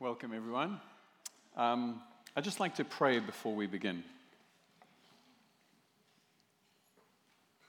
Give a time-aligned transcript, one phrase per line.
[0.00, 0.80] Welcome, everyone.
[1.56, 2.00] Um,
[2.36, 4.04] I'd just like to pray before we begin.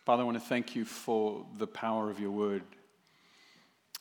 [0.06, 2.62] Father, I want to thank you for the power of your word.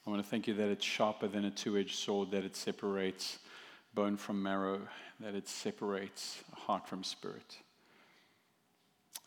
[0.06, 2.54] I want to thank you that it's sharper than a two edged sword, that it
[2.54, 3.38] separates
[3.94, 4.82] bone from marrow,
[5.20, 7.56] that it separates heart from spirit.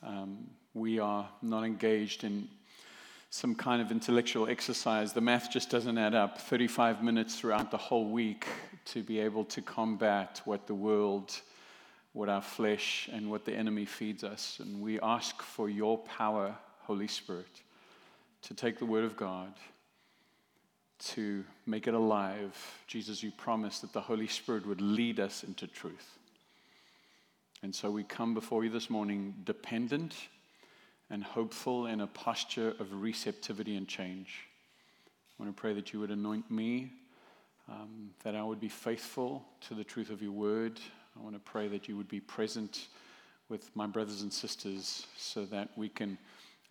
[0.03, 2.47] Um, we are not engaged in
[3.33, 5.13] some kind of intellectual exercise.
[5.13, 6.37] The math just doesn't add up.
[6.37, 8.45] 35 minutes throughout the whole week
[8.85, 11.39] to be able to combat what the world,
[12.11, 14.59] what our flesh, and what the enemy feeds us.
[14.61, 17.61] And we ask for your power, Holy Spirit,
[18.41, 19.53] to take the word of God,
[20.99, 22.53] to make it alive.
[22.87, 26.17] Jesus, you promised that the Holy Spirit would lead us into truth.
[27.63, 30.15] And so we come before you this morning dependent
[31.11, 34.47] and hopeful in a posture of receptivity and change.
[35.37, 36.89] I want to pray that you would anoint me,
[37.69, 40.79] um, that I would be faithful to the truth of your word.
[41.19, 42.87] I want to pray that you would be present
[43.49, 46.17] with my brothers and sisters so that we can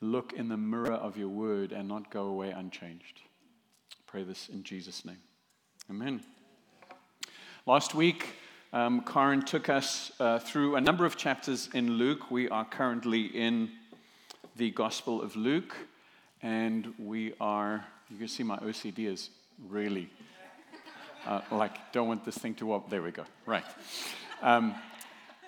[0.00, 3.20] look in the mirror of your word and not go away unchanged.
[4.06, 5.19] Pray this in Jesus' name.
[5.91, 6.22] Amen.
[7.66, 8.36] Last week,
[8.72, 12.30] um, Karen took us uh, through a number of chapters in Luke.
[12.30, 13.70] We are currently in
[14.61, 15.75] the Gospel of Luke,
[16.42, 19.30] and we are, you can see my OCD is
[19.70, 20.11] really,
[21.27, 22.91] uh, like, don't want this thing to up.
[22.91, 23.25] There we go.
[23.47, 23.64] Right.
[24.42, 24.75] Um,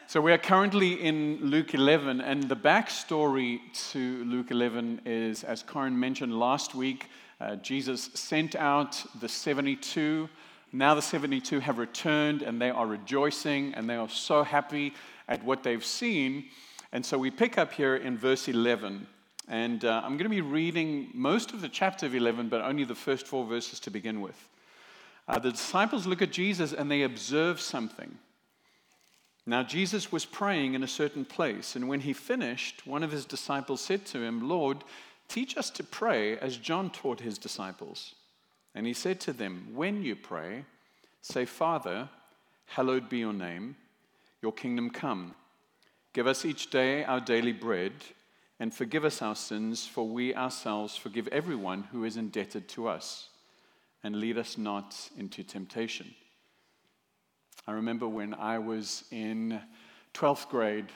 [0.06, 5.62] so we are currently in Luke 11, and the backstory to Luke 11 is, as
[5.62, 10.26] Karen mentioned last week, uh, Jesus sent out the 72.
[10.72, 14.94] Now the 72 have returned, and they are rejoicing, and they are so happy
[15.28, 16.46] at what they've seen.
[16.92, 19.06] And so we pick up here in verse 11.
[19.48, 22.84] And uh, I'm going to be reading most of the chapter of 11, but only
[22.84, 24.36] the first four verses to begin with.
[25.26, 28.18] Uh, the disciples look at Jesus and they observe something.
[29.46, 33.24] Now, Jesus was praying in a certain place, and when he finished, one of his
[33.24, 34.84] disciples said to him, Lord,
[35.26, 38.14] teach us to pray as John taught his disciples.
[38.74, 40.64] And he said to them, When you pray,
[41.22, 42.08] say, Father,
[42.66, 43.74] hallowed be your name,
[44.42, 45.34] your kingdom come.
[46.12, 47.92] Give us each day our daily bread,
[48.60, 53.30] and forgive us our sins, for we ourselves forgive everyone who is indebted to us.
[54.04, 56.14] And lead us not into temptation.
[57.66, 59.58] I remember when I was in
[60.12, 60.86] 12th grade,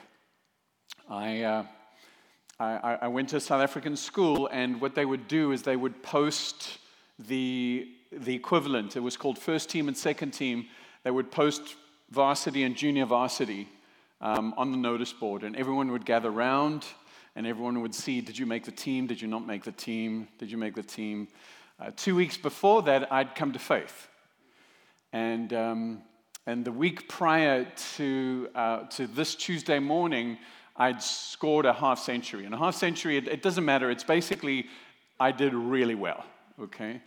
[1.09, 1.65] I, uh,
[2.59, 5.77] I, I, went to a South African school, and what they would do is they
[5.77, 6.77] would post
[7.17, 8.95] the, the equivalent.
[8.95, 10.67] It was called first team and second team.
[11.03, 11.75] They would post
[12.11, 13.69] varsity and junior varsity
[14.21, 16.85] um, on the notice board, and everyone would gather around
[17.37, 19.05] and everyone would see did you make the team?
[19.05, 20.27] Did you not make the team?
[20.39, 21.27] Did you make the team?
[21.79, 24.07] Uh, two weeks before that, I'd come to faith.
[25.13, 26.01] And, um,
[26.47, 30.39] and the week prior to, uh, to this Tuesday morning,
[30.75, 32.45] I'd scored a half century.
[32.45, 33.91] And a half century, it, it doesn't matter.
[33.91, 34.65] It's basically,
[35.19, 36.25] I did really well,
[36.59, 37.01] okay?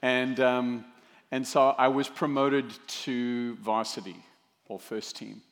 [0.00, 0.84] And, um,
[1.32, 2.72] and so I was promoted
[3.02, 4.24] to varsity
[4.68, 5.42] or first team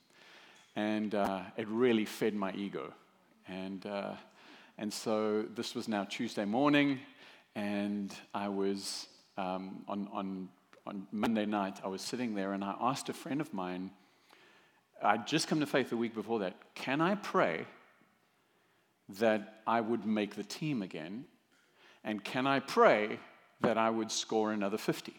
[0.77, 2.93] and uh, it really fed my ego.
[3.49, 4.15] And, uh,
[4.79, 7.01] and so this was now Tuesday morning,
[7.55, 10.49] and I was um, on, on,
[10.87, 13.91] on Monday night, I was sitting there and I asked a friend of mine,
[15.03, 17.65] I'd just come to faith a week before that, can I pray
[19.19, 21.25] that I would make the team again?
[22.05, 23.19] And can I pray
[23.61, 25.15] that I would score another 50?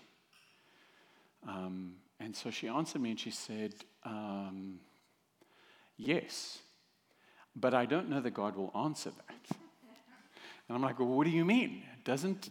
[1.48, 3.74] Um, and so she answered me and she said,
[4.06, 4.80] um,
[6.02, 6.60] Yes.
[7.56, 9.58] But I don't know that God will answer that.
[10.68, 11.84] And I'm like, well, what do you mean?
[12.04, 12.50] Doesn't,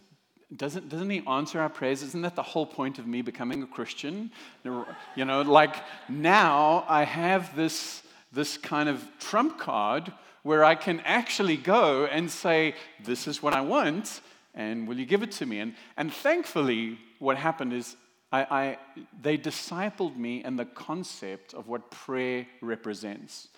[0.55, 2.01] doesn't, doesn't he answer our prayers?
[2.03, 4.31] Isn't that the whole point of me becoming a Christian?
[4.63, 5.75] You know, like
[6.07, 10.13] now I have this, this kind of trump card
[10.43, 14.21] where I can actually go and say, this is what I want,
[14.55, 15.59] and will you give it to me?
[15.59, 17.95] And, and thankfully, what happened is
[18.31, 18.77] I, I,
[19.21, 23.49] they discipled me in the concept of what prayer represents.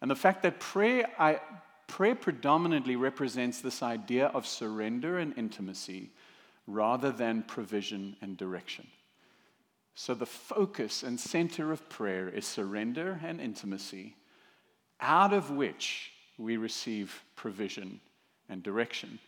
[0.00, 1.40] And the fact that prayer, I,
[1.86, 6.10] prayer predominantly represents this idea of surrender and intimacy
[6.66, 8.86] rather than provision and direction.
[9.94, 14.14] So the focus and center of prayer is surrender and intimacy,
[15.00, 18.00] out of which we receive provision
[18.48, 19.18] and direction.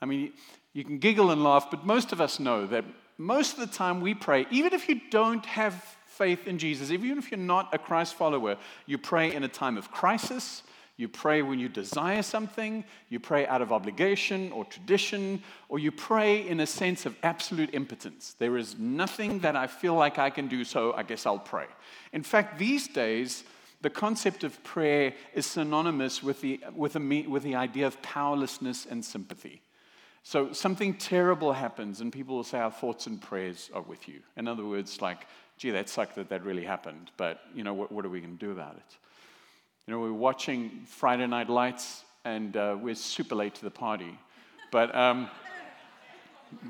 [0.00, 0.32] I mean,
[0.72, 2.84] you can giggle and laugh, but most of us know that
[3.22, 5.74] most of the time we pray, even if you don't have
[6.06, 9.78] faith in Jesus, even if you're not a Christ follower, you pray in a time
[9.78, 10.62] of crisis,
[10.96, 15.90] you pray when you desire something, you pray out of obligation or tradition, or you
[15.90, 18.34] pray in a sense of absolute impotence.
[18.38, 21.66] There is nothing that I feel like I can do, so I guess I'll pray.
[22.12, 23.44] In fact, these days,
[23.80, 28.86] the concept of prayer is synonymous with the, with, the, with the idea of powerlessness
[28.88, 29.62] and sympathy.
[30.24, 34.20] So something terrible happens, and people will say, Our thoughts and prayers are with you.
[34.36, 35.26] In other words, like,
[35.58, 38.36] gee, that sucked that that really happened, but, you know, what, what are we going
[38.36, 38.96] to do about it?
[39.86, 44.16] You know, we're watching Friday Night Lights, and uh, we're super late to the party.
[44.70, 45.28] But, um,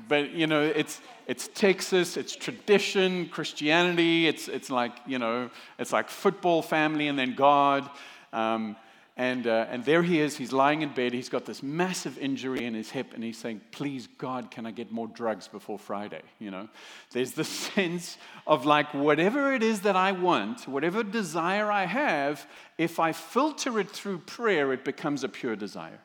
[0.07, 5.93] but you know, it's, it's Texas, it's tradition, Christianity, it's, it's like, you know, it's
[5.93, 7.89] like football, family, and then God.
[8.31, 8.75] Um,
[9.15, 12.65] and, uh, and there he is, he's lying in bed, he's got this massive injury
[12.65, 16.23] in his hip, and he's saying, Please, God, can I get more drugs before Friday?
[16.39, 16.67] You know,
[17.11, 18.17] there's this sense
[18.47, 22.47] of like, whatever it is that I want, whatever desire I have,
[22.79, 25.99] if I filter it through prayer, it becomes a pure desire.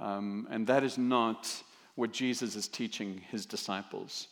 [0.00, 1.62] Um, and that is not
[1.94, 4.26] what Jesus is teaching his disciples.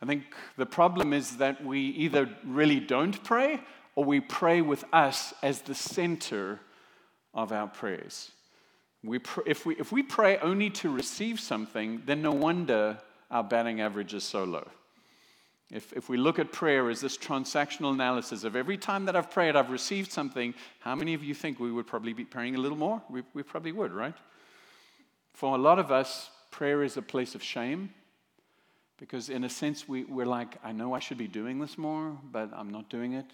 [0.00, 0.22] I think
[0.56, 3.58] the problem is that we either really don't pray
[3.96, 6.60] or we pray with us as the center
[7.38, 8.32] of our prayers.
[9.04, 12.98] We pr- if, we, if we pray only to receive something, then no wonder
[13.30, 14.66] our batting average is so low.
[15.70, 19.30] If, if we look at prayer as this transactional analysis of every time that I've
[19.30, 22.58] prayed, I've received something, how many of you think we would probably be praying a
[22.58, 23.00] little more?
[23.08, 24.14] We, we probably would, right?
[25.34, 27.90] For a lot of us, prayer is a place of shame
[28.98, 32.18] because, in a sense, we, we're like, I know I should be doing this more,
[32.32, 33.26] but I'm not doing it.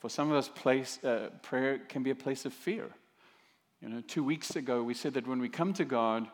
[0.00, 2.90] For some of us, place, uh, prayer can be a place of fear.
[3.80, 6.26] You know, two weeks ago, we said that when we come to God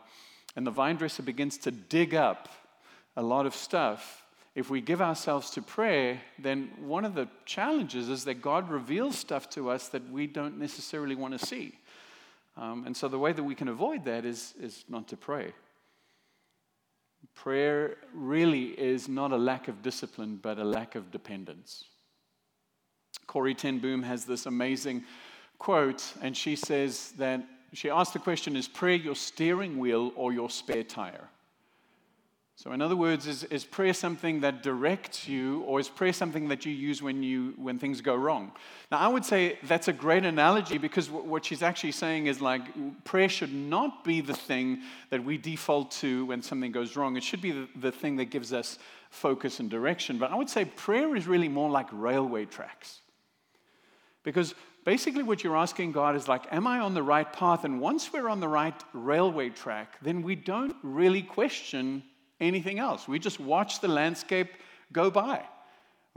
[0.55, 2.49] and the vine dresser begins to dig up
[3.15, 4.23] a lot of stuff,
[4.55, 9.17] if we give ourselves to prayer, then one of the challenges is that God reveals
[9.17, 11.77] stuff to us that we don't necessarily want to see.
[12.57, 15.53] Um, and so the way that we can avoid that is, is not to pray.
[17.35, 21.83] Prayer really is not a lack of discipline, but a lack of dependence.
[23.27, 25.03] Corrie Ten Boom has this amazing
[25.59, 27.43] quote, and she says that
[27.73, 31.29] she asked the question Is prayer your steering wheel or your spare tire?
[32.57, 36.47] So, in other words, is, is prayer something that directs you, or is prayer something
[36.47, 38.53] that you use when, you, when things go wrong?
[38.89, 42.39] Now, I would say that's a great analogy because w- what she's actually saying is
[42.39, 42.63] like
[43.03, 44.79] prayer should not be the thing
[45.09, 47.17] that we default to when something goes wrong.
[47.17, 48.79] It should be the, the thing that gives us
[49.09, 50.17] focus and direction.
[50.17, 53.01] But I would say prayer is really more like railway tracks.
[54.23, 54.55] Because
[54.85, 57.65] basically what you're asking God is like, am I on the right path?
[57.65, 62.03] And once we're on the right railway track, then we don't really question
[62.39, 63.07] anything else.
[63.07, 64.49] We just watch the landscape
[64.93, 65.43] go by.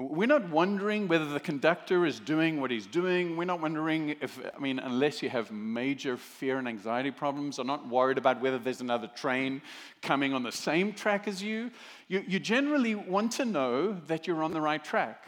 [0.01, 3.37] We're not wondering whether the conductor is doing what he's doing.
[3.37, 7.65] We're not wondering if, I mean, unless you have major fear and anxiety problems, or
[7.65, 9.61] not worried about whether there's another train
[10.01, 11.73] coming on the same track as you.
[12.07, 15.27] You, you generally want to know that you're on the right track.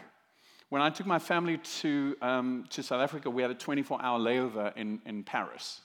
[0.71, 4.21] When I took my family to, um, to South Africa, we had a 24 hour
[4.21, 5.81] layover in, in Paris.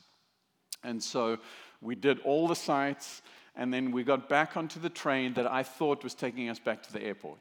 [0.83, 1.39] And so
[1.81, 3.23] we did all the sites,
[3.55, 6.83] and then we got back onto the train that I thought was taking us back
[6.83, 7.39] to the airport.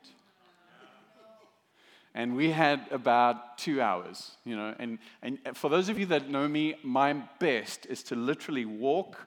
[2.15, 4.75] And we had about two hours, you know.
[4.79, 9.19] And, and for those of you that know me, my best is to literally walk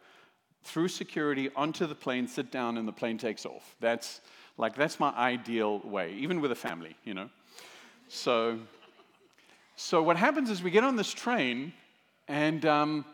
[0.63, 3.75] through security onto the plane, sit down, and the plane takes off.
[3.80, 4.22] That's
[4.58, 7.30] like that's my ideal way, even with a family, you know.
[8.09, 8.60] So,
[9.75, 11.74] so what happens is we get on this train,
[12.27, 13.05] and um,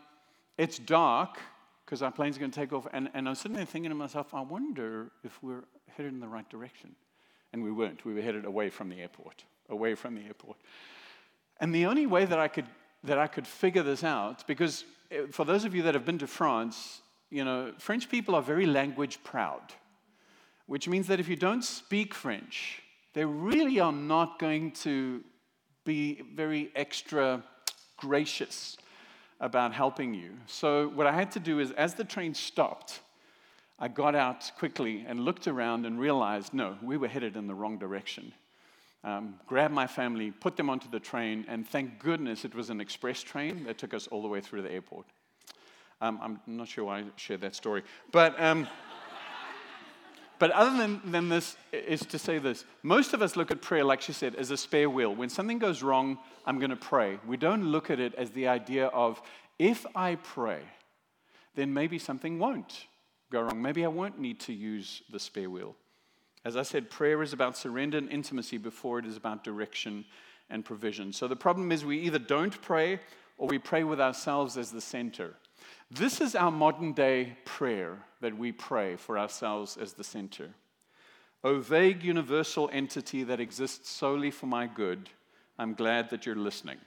[0.56, 1.38] it's dark
[1.84, 2.86] because our plane's going to take off.
[2.92, 5.64] And, and I'm sitting there thinking to myself, I wonder if we're
[5.96, 6.94] headed in the right direction.
[7.52, 8.04] And we weren't.
[8.04, 10.56] We were headed away from the airport, away from the airport.
[11.60, 12.66] And the only way that I could
[13.04, 16.18] that I could figure this out, because eh, for those of you that have been
[16.18, 19.60] to France, you know, French people are very language proud,
[20.66, 22.82] which means that if you don't speak French,
[23.14, 25.22] they really are not going to
[25.84, 27.42] be very extra
[27.96, 28.76] gracious
[29.40, 30.32] about helping you.
[30.46, 33.00] So, what I had to do is, as the train stopped,
[33.78, 37.54] I got out quickly and looked around and realized no, we were headed in the
[37.54, 38.32] wrong direction.
[39.04, 42.80] Um, grabbed my family, put them onto the train, and thank goodness it was an
[42.80, 45.06] express train that took us all the way through the airport.
[46.00, 48.40] Um, I'm not sure why I shared that story, but.
[48.40, 48.66] Um,
[50.38, 53.84] but other than, than this, is to say this most of us look at prayer,
[53.84, 55.14] like she said, as a spare wheel.
[55.14, 57.18] When something goes wrong, I'm going to pray.
[57.26, 59.20] We don't look at it as the idea of
[59.58, 60.60] if I pray,
[61.54, 62.86] then maybe something won't
[63.30, 63.62] go wrong.
[63.62, 65.76] Maybe I won't need to use the spare wheel.
[66.44, 70.04] As I said, prayer is about surrender and intimacy before it is about direction
[70.50, 71.12] and provision.
[71.12, 73.00] So the problem is we either don't pray
[73.38, 75.34] or we pray with ourselves as the center.
[75.90, 80.50] This is our modern day prayer that we pray for ourselves as the center.
[81.44, 85.10] O vague universal entity that exists solely for my good,
[85.58, 86.78] I'm glad that you're listening.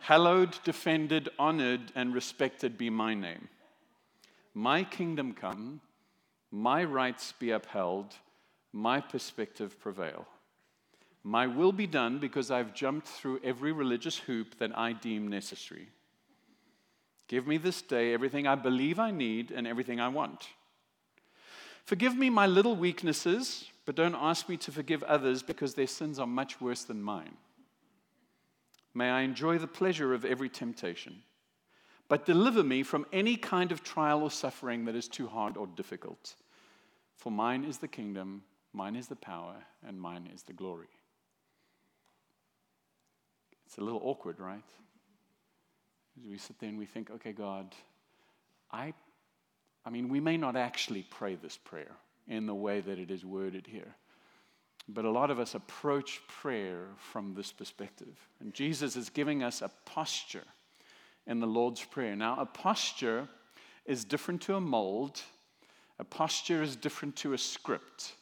[0.00, 3.48] Hallowed, defended, honored, and respected be my name.
[4.54, 5.80] My kingdom come,
[6.50, 8.14] my rights be upheld,
[8.72, 10.26] my perspective prevail.
[11.24, 15.88] My will be done because I've jumped through every religious hoop that I deem necessary.
[17.28, 20.48] Give me this day everything I believe I need and everything I want.
[21.84, 26.18] Forgive me my little weaknesses, but don't ask me to forgive others because their sins
[26.18, 27.36] are much worse than mine.
[28.94, 31.22] May I enjoy the pleasure of every temptation,
[32.08, 35.66] but deliver me from any kind of trial or suffering that is too hard or
[35.66, 36.34] difficult.
[37.16, 38.42] For mine is the kingdom,
[38.72, 39.56] mine is the power,
[39.86, 40.88] and mine is the glory.
[43.66, 44.64] It's a little awkward, right?
[46.26, 47.74] We sit there and we think, okay, God,
[48.70, 48.92] I,
[49.84, 51.92] I mean, we may not actually pray this prayer
[52.26, 53.94] in the way that it is worded here.
[54.88, 58.16] But a lot of us approach prayer from this perspective.
[58.40, 60.44] And Jesus is giving us a posture
[61.26, 62.16] in the Lord's Prayer.
[62.16, 63.28] Now, a posture
[63.84, 65.20] is different to a mold,
[65.98, 68.14] a posture is different to a script.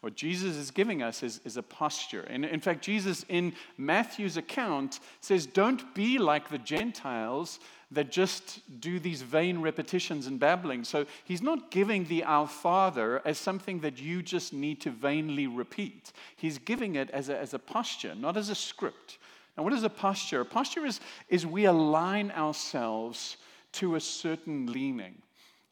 [0.00, 2.22] What Jesus is giving us is, is a posture.
[2.22, 8.60] And in fact, Jesus in Matthew's account says, Don't be like the Gentiles that just
[8.80, 10.84] do these vain repetitions and babbling.
[10.84, 15.46] So he's not giving the Our Father as something that you just need to vainly
[15.46, 16.12] repeat.
[16.36, 19.18] He's giving it as a, as a posture, not as a script.
[19.58, 20.40] Now, what is a posture?
[20.40, 23.36] A posture is, is we align ourselves
[23.72, 25.20] to a certain leaning.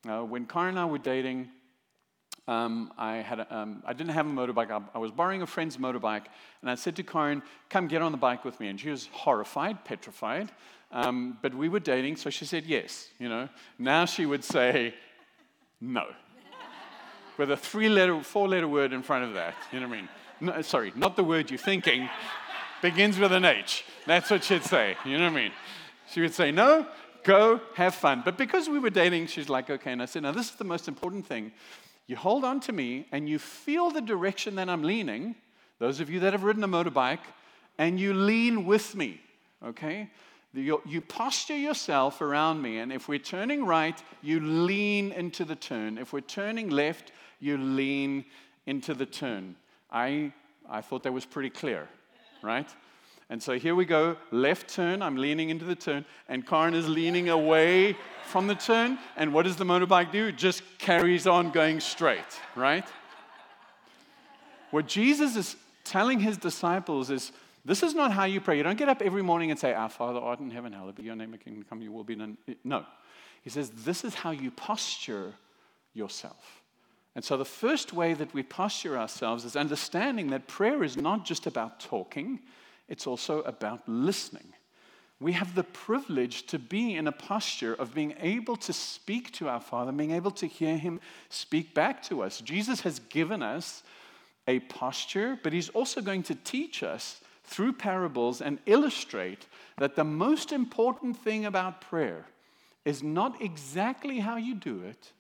[0.07, 1.49] Uh, when Karen and I were dating,
[2.49, 4.71] um, I, had a, um, I didn't have a motorbike.
[4.71, 6.25] I, I, was borrowing a friend's motorbike,
[6.63, 8.69] and I said to Karen, Come get on the bike with me.
[8.69, 10.51] And she was horrified, petrified.
[10.91, 13.09] Um, but we were dating, so she said yes.
[13.19, 14.95] You know, now she would say
[15.79, 16.07] no,
[17.37, 19.55] with a three-letter, four-letter word in front of that.
[19.71, 20.09] You know what I mean?
[20.41, 22.09] No, sorry, not the word you're thinking.
[22.81, 23.85] Begins with an H.
[24.07, 24.97] That's what she'd say.
[25.05, 25.53] You know what I mean?
[26.11, 26.87] She would say no,
[27.25, 28.23] go, have fun.
[28.25, 29.93] But because we were dating, she's like, okay.
[29.93, 31.53] And I said, now this is the most important thing.
[32.09, 35.37] You hold on to me and you feel the direction that I'm leaning.
[35.79, 37.21] Those of you that have ridden a motorbike,
[37.79, 39.21] and you lean with me,
[39.65, 40.11] okay?
[40.53, 45.99] You, posture yourself around me, and if we're turning right, you lean into the turn.
[45.99, 48.25] If we're turning left, you lean
[48.67, 49.55] into the turn.
[49.93, 50.33] I,
[50.69, 51.89] I thought that was pretty clear,
[52.43, 52.69] right?
[53.31, 56.89] And so here we go left turn, I'm leaning into the turn, and Karen is
[56.89, 58.99] leaning away from the turn.
[59.17, 60.29] And what does the motorbike do?
[60.29, 62.87] It just carries on going straight, right?
[64.71, 67.33] What Jesus is telling his disciples is
[67.65, 68.57] this is not how you pray.
[68.57, 71.03] You don't get up every morning and say, Our Father art in heaven, hallowed be
[71.03, 72.39] your name, kingdom come, you will be done.
[72.65, 72.85] No.
[73.43, 75.35] He says, This is how you posture
[75.93, 76.63] yourself.
[77.15, 81.25] And so the first way that we posture ourselves is understanding that prayer is not
[81.25, 82.41] just about talking,
[82.89, 84.55] it's also about listening.
[85.21, 89.49] We have the privilege to be in a posture of being able to speak to
[89.49, 92.41] our Father, being able to hear Him speak back to us.
[92.41, 93.83] Jesus has given us
[94.47, 99.47] a posture, but He's also going to teach us through parables and illustrate
[99.79, 102.27] that the most important thing about prayer
[102.85, 105.13] is not exactly how you do it,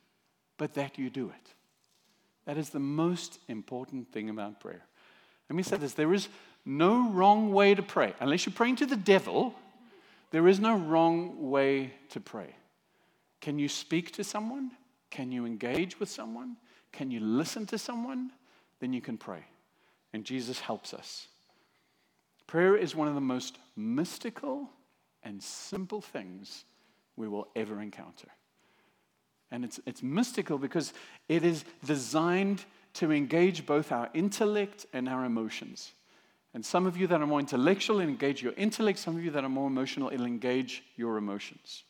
[0.58, 1.54] but that you do it.
[2.46, 4.84] That is the most important thing about prayer.
[5.50, 6.28] Let me say this there is
[6.64, 8.14] no wrong way to pray.
[8.20, 9.54] Unless you're praying to the devil,
[10.30, 12.54] there is no wrong way to pray.
[13.40, 14.72] Can you speak to someone?
[15.10, 16.56] Can you engage with someone?
[16.92, 18.30] Can you listen to someone?
[18.80, 19.44] Then you can pray.
[20.12, 21.28] And Jesus helps us.
[22.46, 24.70] Prayer is one of the most mystical
[25.22, 26.64] and simple things
[27.16, 28.28] we will ever encounter.
[29.50, 30.92] And it's, it's mystical because
[31.28, 35.92] it is designed to engage both our intellect and our emotions.
[36.54, 39.44] And some of you that are more intellectual engage your intellect, some of you that
[39.44, 41.84] are more emotional, it'll engage your emotions.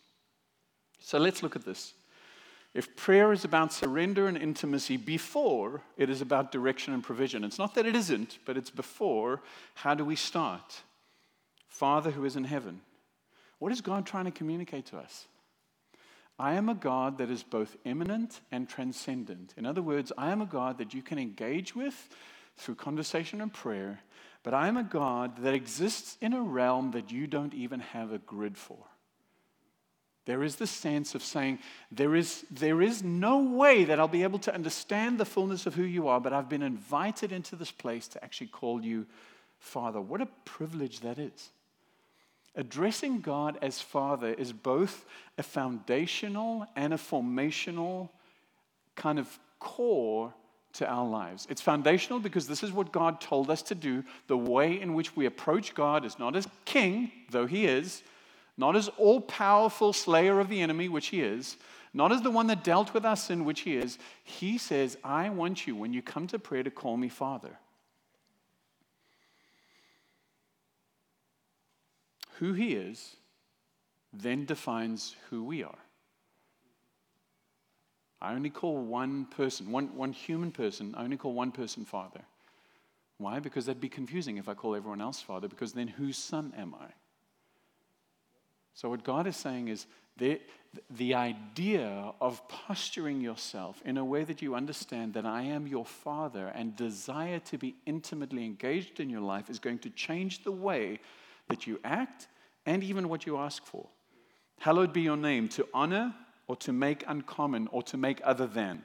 [1.01, 1.95] So let's look at this.
[2.75, 7.59] If prayer is about surrender and intimacy before it is about direction and provision, it's
[7.59, 9.41] not that it isn't, but it's before,
[9.75, 10.83] how do we start?
[11.67, 12.81] Father who is in heaven.
[13.59, 15.27] What is God trying to communicate to us?
[16.39, 19.55] I am a God that is both immanent and transcendent.
[19.57, 22.09] In other words, I am a God that you can engage with
[22.57, 24.01] through conversation and prayer
[24.49, 28.15] but I am a God that exists in a realm that you don't even have
[28.15, 28.79] a grid for.
[30.25, 31.59] There is the sense of saying,
[31.93, 35.75] there is, there is no way that I'll be able to understand the fullness of
[35.75, 39.05] who you are, but I've been invited into this place to actually call you
[39.59, 40.01] Father.
[40.01, 41.51] What a privilege that is.
[42.59, 45.07] addressing God as Father is both
[45.39, 48.11] a foundational and a formational
[48.97, 50.35] kind of core
[50.79, 51.47] to our lives.
[51.51, 54.05] It's foundational because this is what God told us to do.
[54.27, 58.03] The way in which we approach God is not as king, though he is,
[58.57, 61.57] not as all powerful slayer of the enemy, which he is,
[61.95, 63.99] not as the one that dealt with our sin, which he is.
[64.25, 67.59] He says, I want you, when you come to prayer, to call me Father.
[72.39, 73.17] Who he is
[74.13, 75.79] then defines who we are.
[78.21, 82.21] I only call one person, one, one human person, I only call one person Father.
[83.19, 83.41] Why?
[83.41, 86.75] Because that'd be confusing if I call everyone else Father, because then whose son am
[86.75, 86.89] I?
[88.75, 89.87] So, what God is saying is
[90.19, 90.41] the,
[90.91, 95.85] the idea of posturing yourself in a way that you understand that I am your
[95.85, 100.53] Father and desire to be intimately engaged in your life is going to change the
[100.53, 101.01] way
[101.49, 102.29] that you act
[102.67, 103.89] and even what you ask for.
[104.61, 106.15] Hallowed be your name, to honor
[106.49, 108.83] or to make uncommon or to make other than.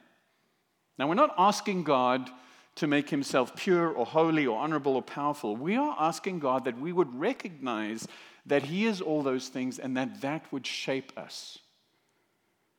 [0.98, 2.30] Now, we're not asking God
[2.76, 5.56] to make himself pure or holy or honorable or powerful.
[5.56, 8.06] We are asking God that we would recognize
[8.46, 11.58] that he is all those things and that that would shape us.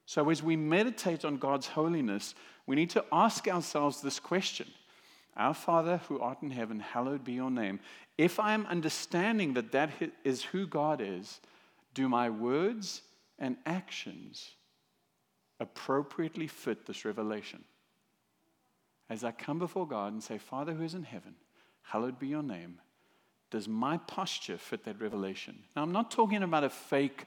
[0.06, 2.36] So, as we meditate on God's holiness,
[2.68, 4.68] we need to ask ourselves this question
[5.36, 7.80] Our Father who art in heaven, hallowed be your name.
[8.18, 9.90] If I am understanding that that
[10.24, 11.40] is who God is,
[11.94, 13.02] do my words
[13.40, 14.52] and actions
[15.60, 17.64] appropriately fit this revelation.
[19.10, 21.36] As I come before God and say, Father who is in heaven,
[21.84, 22.80] hallowed be your name,
[23.52, 25.58] does my posture fit that revelation?
[25.76, 27.26] Now, I'm not talking about a fake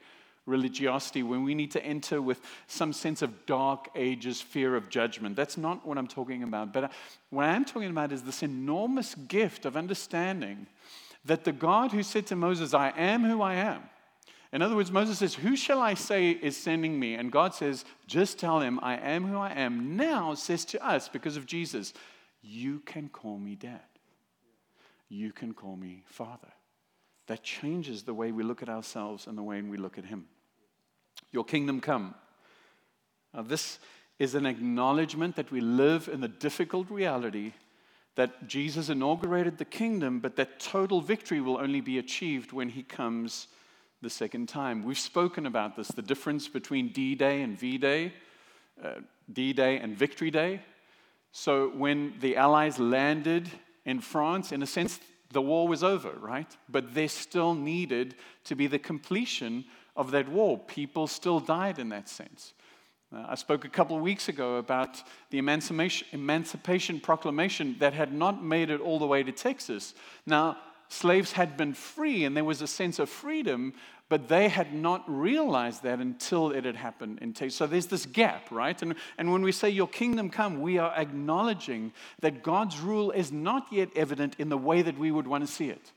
[0.48, 5.36] religiosity when we need to enter with some sense of dark ages fear of judgment.
[5.36, 6.72] That's not what I'm talking about.
[6.72, 6.90] But
[7.30, 10.66] what I am talking about is this enormous gift of understanding
[11.24, 13.82] that the God who said to Moses, I am who I am,
[14.52, 17.14] in other words, Moses says, Who shall I say is sending me?
[17.14, 19.96] And God says, Just tell him, I am who I am.
[19.96, 21.92] Now says to us, because of Jesus,
[22.40, 23.80] You can call me dad.
[25.08, 26.52] You can call me father.
[27.26, 30.26] That changes the way we look at ourselves and the way we look at him.
[31.30, 32.14] Your kingdom come.
[33.34, 33.78] Now, this
[34.18, 37.52] is an acknowledgement that we live in the difficult reality
[38.14, 42.82] that Jesus inaugurated the kingdom, but that total victory will only be achieved when he
[42.82, 43.46] comes
[44.02, 44.84] the second time.
[44.84, 48.12] We've spoken about this the difference between D Day and V Day,
[48.82, 48.94] uh,
[49.32, 50.60] D Day and Victory Day.
[51.32, 53.50] So when the Allies landed
[53.84, 55.00] in France, in a sense,
[55.32, 56.56] the war was over, right?
[56.68, 60.58] But there still needed to be the completion of that war.
[60.58, 62.54] People still died in that sense.
[63.14, 68.12] Uh, I spoke a couple of weeks ago about the Emancipation, Emancipation Proclamation that had
[68.12, 69.94] not made it all the way to Texas.
[70.26, 70.58] Now,
[70.88, 73.74] slaves had been free and there was a sense of freedom,
[74.08, 77.56] but they had not realized that until it had happened in Texas.
[77.56, 78.80] So there's this gap, right?
[78.80, 83.30] And, and when we say your kingdom come, we are acknowledging that God's rule is
[83.30, 85.92] not yet evident in the way that we would want to see it.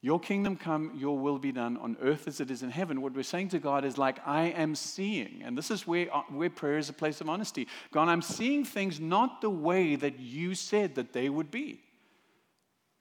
[0.00, 3.02] Your kingdom come, your will be done on earth as it is in heaven.
[3.02, 5.42] What we're saying to God is like, I am seeing.
[5.44, 7.66] And this is where, uh, where prayer is a place of honesty.
[7.90, 11.80] God, I'm seeing things not the way that you said that they would be.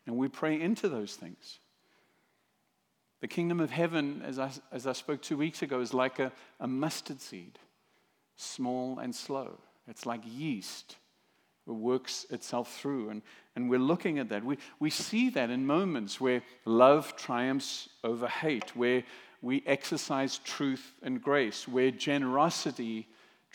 [0.07, 1.59] And we pray into those things.
[3.19, 6.31] The kingdom of heaven, as I, as I spoke two weeks ago, is like a,
[6.59, 7.59] a mustard seed,
[8.37, 9.59] small and slow.
[9.87, 10.95] It's like yeast.
[11.67, 13.09] It works itself through.
[13.09, 13.21] And,
[13.55, 14.45] and we're looking at that.
[14.45, 19.03] We, we see that in moments where love triumphs over hate, where
[19.41, 23.07] we exercise truth and grace, where generosity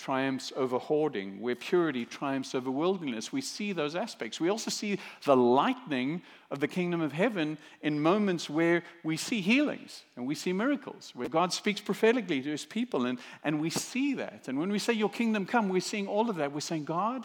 [0.02, 3.32] triumphs over hoarding, where purity triumphs over worldliness.
[3.32, 4.40] We see those aspects.
[4.40, 9.40] We also see the lightning of the kingdom of heaven in moments where we see
[9.40, 13.70] healings and we see miracles, where God speaks prophetically to his people, and, and we
[13.70, 14.48] see that.
[14.48, 16.52] And when we say, Your kingdom come, we're seeing all of that.
[16.52, 17.24] We're saying, God,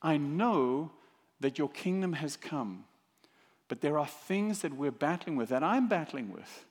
[0.00, 0.92] I know
[1.40, 2.84] that your kingdom has come,
[3.66, 6.64] but there are things that we're battling with, that I'm battling with,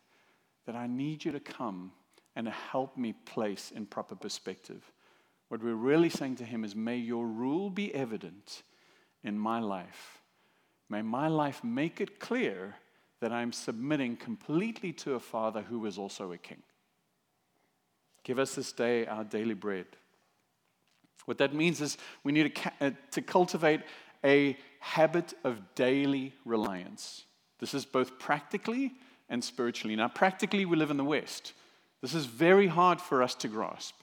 [0.65, 1.91] that I need you to come
[2.33, 4.89] and help me place in proper perspective.
[5.53, 8.63] What we're really saying to him is, May your rule be evident
[9.23, 10.19] in my life.
[10.89, 12.73] May my life make it clear
[13.19, 16.63] that I'm submitting completely to a Father who is also a King.
[18.23, 19.85] Give us this day our daily bread.
[21.25, 23.81] What that means is we need to, uh, to cultivate
[24.23, 27.25] a habit of daily reliance.
[27.59, 28.93] This is both practically
[29.29, 29.95] and spiritually.
[29.95, 31.53] Now, practically, we live in the West.
[32.01, 33.93] This is very hard for us to grasp.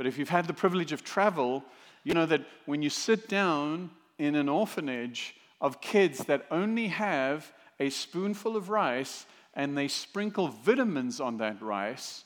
[0.00, 1.62] But if you've had the privilege of travel,
[2.04, 7.52] you know that when you sit down in an orphanage of kids that only have
[7.78, 12.24] a spoonful of rice and they sprinkle vitamins on that rice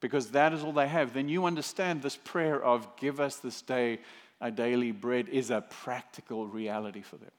[0.00, 3.62] because that is all they have, then you understand this prayer of give us this
[3.62, 4.00] day
[4.42, 7.32] our daily bread is a practical reality for them.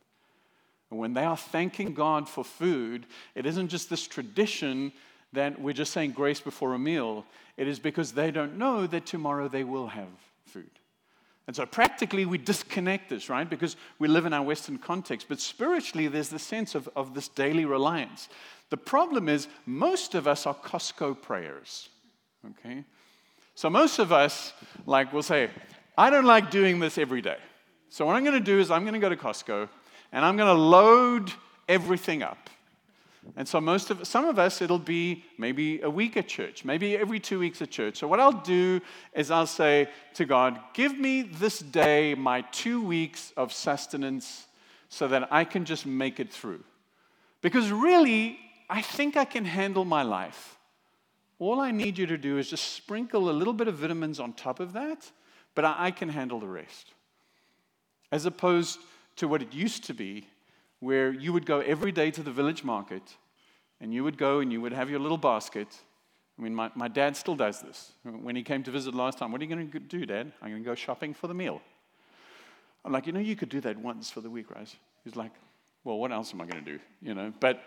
[0.90, 4.92] And when they are thanking God for food, it isn't just this tradition
[5.34, 7.26] that we're just saying grace before a meal.
[7.58, 10.08] It is because they don't know that tomorrow they will have
[10.46, 10.70] food.
[11.48, 13.50] And so practically we disconnect this, right?
[13.50, 15.28] Because we live in our Western context.
[15.30, 18.28] But spiritually, there's the sense of, of this daily reliance.
[18.70, 21.88] The problem is, most of us are Costco prayers,
[22.52, 22.84] okay?
[23.56, 24.52] So most of us,
[24.86, 25.50] like, will say,
[25.98, 27.38] I don't like doing this every day.
[27.90, 29.70] So what I'm going to do is I'm going to go to Costco
[30.12, 31.32] and I'm going to load
[31.70, 32.50] everything up.
[33.36, 36.98] And so most of some of us it'll be maybe a week at church, maybe
[36.98, 37.98] every 2 weeks at church.
[37.98, 38.82] So what I'll do
[39.14, 44.48] is I'll say to God, "Give me this day my 2 weeks of sustenance
[44.90, 46.64] so that I can just make it through."
[47.42, 50.58] Because really, I think I can handle my life.
[51.40, 54.34] All I need you to do is just sprinkle a little bit of vitamins on
[54.34, 55.12] top of that,
[55.54, 56.94] but I can handle the rest.
[58.12, 58.80] As opposed
[59.18, 60.28] to what it used to be,
[60.80, 63.04] where you would go every day to the village market
[63.82, 65.68] and you would go and you would have your little basket.
[66.38, 67.92] I mean, my, my dad still does this.
[68.04, 70.32] When he came to visit last time, what are you going to do, Dad?
[70.42, 71.62] I'm going to go shopping for the meal.
[72.86, 74.74] I'm like, you know, you could do that once for the week, right?
[75.04, 75.32] He's like,
[75.84, 76.80] well, what else am I going to do?
[77.02, 77.64] You know, but,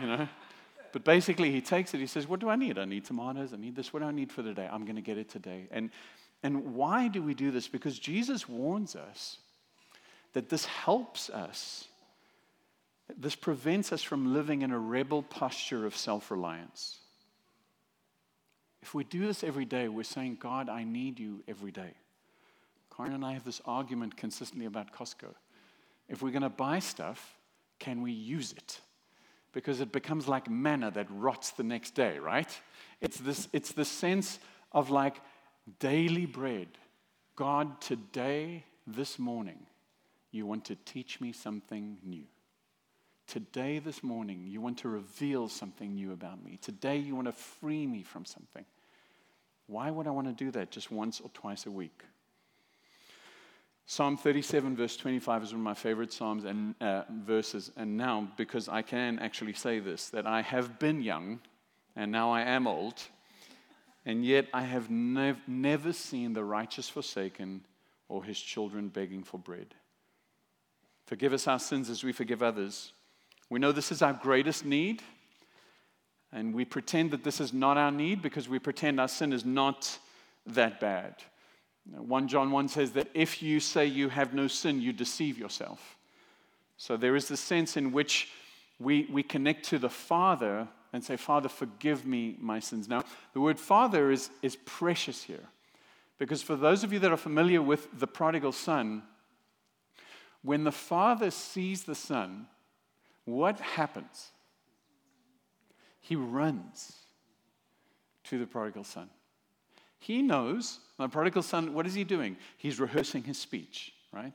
[0.00, 0.28] you know,
[0.92, 2.00] but basically he takes it.
[2.00, 2.78] He says, what do I need?
[2.78, 3.52] I need tomatoes.
[3.52, 3.92] I need this.
[3.92, 4.68] What do I need for the day?
[4.70, 5.66] I'm going to get it today.
[5.70, 5.90] And,
[6.42, 7.66] and why do we do this?
[7.66, 9.38] Because Jesus warns us
[10.34, 11.88] that this helps us.
[13.16, 16.98] This prevents us from living in a rebel posture of self reliance.
[18.82, 21.94] If we do this every day, we're saying, God, I need you every day.
[22.94, 25.34] Karen and I have this argument consistently about Costco.
[26.08, 27.34] If we're going to buy stuff,
[27.78, 28.80] can we use it?
[29.52, 32.48] Because it becomes like manna that rots the next day, right?
[33.00, 34.38] It's this, it's the sense
[34.72, 35.16] of like
[35.78, 36.68] daily bread.
[37.36, 39.66] God, today, this morning,
[40.30, 42.24] you want to teach me something new.
[43.26, 46.58] Today, this morning, you want to reveal something new about me.
[46.60, 48.64] Today, you want to free me from something.
[49.66, 52.02] Why would I want to do that just once or twice a week?
[53.86, 57.70] Psalm 37, verse 25, is one of my favorite Psalms and uh, verses.
[57.76, 61.40] And now, because I can actually say this, that I have been young
[61.96, 63.00] and now I am old,
[64.04, 67.64] and yet I have nev- never seen the righteous forsaken
[68.08, 69.74] or his children begging for bread.
[71.06, 72.92] Forgive us our sins as we forgive others.
[73.50, 75.02] We know this is our greatest need,
[76.32, 79.44] and we pretend that this is not our need because we pretend our sin is
[79.44, 79.98] not
[80.46, 81.16] that bad.
[81.90, 85.96] 1 John 1 says that if you say you have no sin, you deceive yourself.
[86.76, 88.30] So there is the sense in which
[88.78, 92.88] we, we connect to the Father and say, Father, forgive me my sins.
[92.88, 95.48] Now, the word Father is, is precious here
[96.18, 99.02] because for those of you that are familiar with the prodigal son,
[100.42, 102.46] when the father sees the son,
[103.24, 104.30] what happens?
[106.00, 106.92] He runs
[108.24, 109.08] to the prodigal son.
[109.98, 112.36] He knows the prodigal son, what is he doing?
[112.58, 114.34] He's rehearsing his speech, right?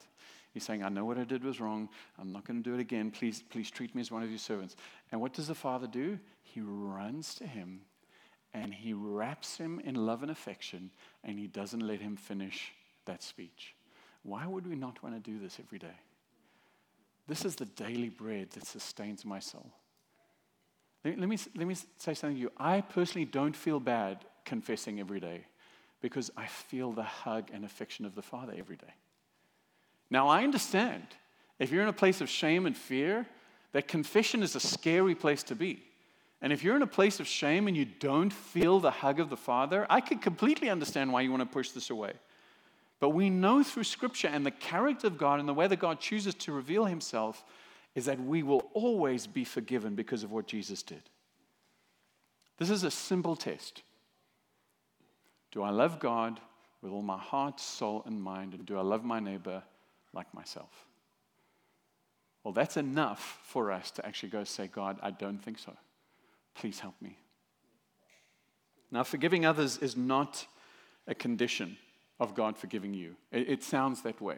[0.51, 1.89] He's saying, I know what I did was wrong.
[2.17, 3.11] I'm not going to do it again.
[3.11, 4.75] Please, please treat me as one of your servants.
[5.11, 6.17] And what does the father do?
[6.41, 7.81] He runs to him
[8.53, 10.89] and he wraps him in love and affection
[11.23, 12.71] and he doesn't let him finish
[13.05, 13.75] that speech.
[14.23, 15.87] Why would we not want to do this every day?
[17.29, 19.71] This is the daily bread that sustains my soul.
[21.05, 22.51] Let me, let me say something to you.
[22.57, 25.45] I personally don't feel bad confessing every day
[26.01, 28.93] because I feel the hug and affection of the Father every day.
[30.09, 31.03] Now, I understand
[31.59, 33.27] if you're in a place of shame and fear,
[33.73, 35.83] that confession is a scary place to be.
[36.41, 39.29] And if you're in a place of shame and you don't feel the hug of
[39.29, 42.13] the Father, I could completely understand why you want to push this away.
[42.99, 45.99] But we know through Scripture and the character of God and the way that God
[45.99, 47.43] chooses to reveal Himself
[47.95, 51.01] is that we will always be forgiven because of what Jesus did.
[52.57, 53.83] This is a simple test.
[55.51, 56.39] Do I love God
[56.81, 58.53] with all my heart, soul, and mind?
[58.53, 59.63] And do I love my neighbor
[60.13, 60.69] like myself?
[62.43, 65.75] Well, that's enough for us to actually go say, God, I don't think so.
[66.55, 67.17] Please help me.
[68.91, 70.45] Now, forgiving others is not
[71.07, 71.77] a condition
[72.19, 73.15] of God forgiving you.
[73.31, 74.37] It, it, sounds that way,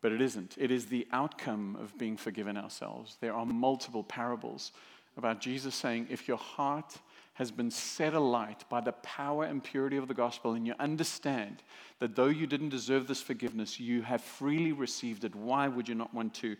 [0.00, 0.56] but it isn't.
[0.58, 3.16] It is the outcome of being forgiven ourselves.
[3.20, 4.72] There are multiple parables
[5.16, 6.96] about Jesus saying, if your heart
[7.34, 11.62] has been set alight by the power and purity of the gospel, and you understand
[11.98, 15.94] that though you didn't deserve this forgiveness, you have freely received it, why would you
[15.94, 16.56] not want to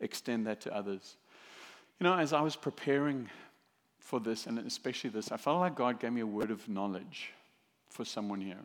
[0.00, 1.16] extend that to others?
[2.00, 3.30] You know, as I was preparing
[4.04, 5.32] for this, and especially this.
[5.32, 7.32] I felt like God gave me a word of knowledge
[7.88, 8.60] for someone here.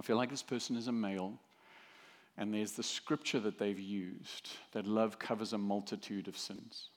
[0.00, 1.34] I feel like this person is a male,
[2.38, 6.88] and there's the scripture that they've used that love covers a multitude of sins.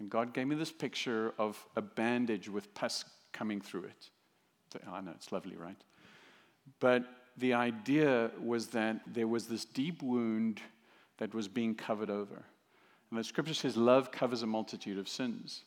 [0.00, 4.08] And God gave me this picture of a bandage with pus coming through it.
[4.90, 5.76] I know it's lovely, right?
[6.80, 7.04] But
[7.36, 10.62] the idea was that there was this deep wound
[11.18, 12.42] that was being covered over.
[13.10, 15.64] And the scripture says, Love covers a multitude of sins.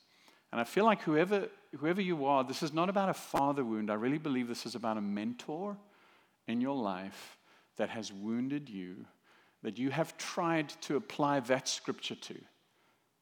[0.51, 3.91] And I feel like whoever, whoever you are, this is not about a father wound.
[3.91, 5.77] I really believe this is about a mentor
[6.51, 7.37] in your life
[7.77, 9.05] that has wounded you,
[9.63, 12.35] that you have tried to apply that scripture to.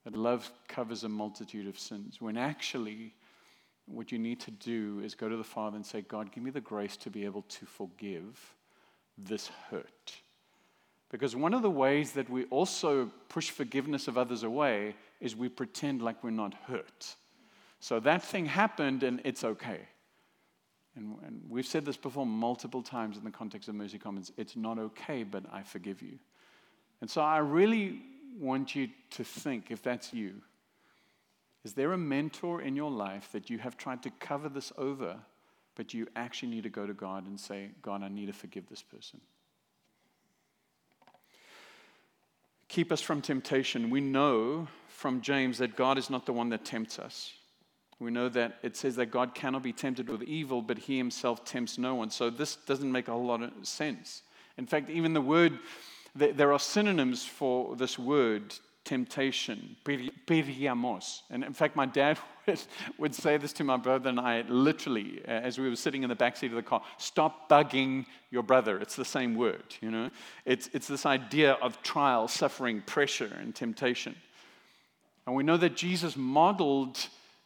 [0.05, 2.19] That love covers a multitude of sins.
[2.19, 3.13] When actually,
[3.85, 6.51] what you need to do is go to the Father and say, God, give me
[6.51, 8.55] the grace to be able to forgive
[9.17, 10.13] this hurt.
[11.09, 15.49] Because one of the ways that we also push forgiveness of others away is we
[15.49, 17.15] pretend like we're not hurt.
[17.79, 19.81] So that thing happened and it's okay.
[20.99, 24.55] And, and, we've said this before multiple times in the context of Mercy Commons it's
[24.55, 26.19] not okay, but I forgive you.
[27.01, 28.01] And so I really
[28.37, 30.33] want you to think if that's you,
[31.63, 35.15] is there a mentor in your life that you have tried to cover this over,
[35.75, 38.67] but you actually need to go to God and say, God, I need to forgive
[38.67, 39.21] this person?
[42.69, 43.89] keep us from temptation.
[43.89, 47.33] We know from James that God is not the one that tempts us.
[47.99, 51.43] We know that it says that God cannot be tempted with evil, but he himself
[51.43, 52.09] tempts no one.
[52.09, 54.21] So this doesn't make a whole lot of sense.
[54.57, 55.59] In fact, even the word,
[56.15, 58.53] there are synonyms for this word
[58.85, 61.21] temptation, peirasmos.
[61.29, 62.17] And in fact, my dad
[62.97, 66.09] would, say this to my brother and I literally uh, as we were sitting in
[66.09, 68.79] the back seat of the car stop bugging your brother.
[68.79, 70.09] It's the same word, you know?
[70.43, 74.15] It's, it's this idea of trial, suffering, pressure, and temptation.
[75.27, 76.97] And we know that Jesus modeled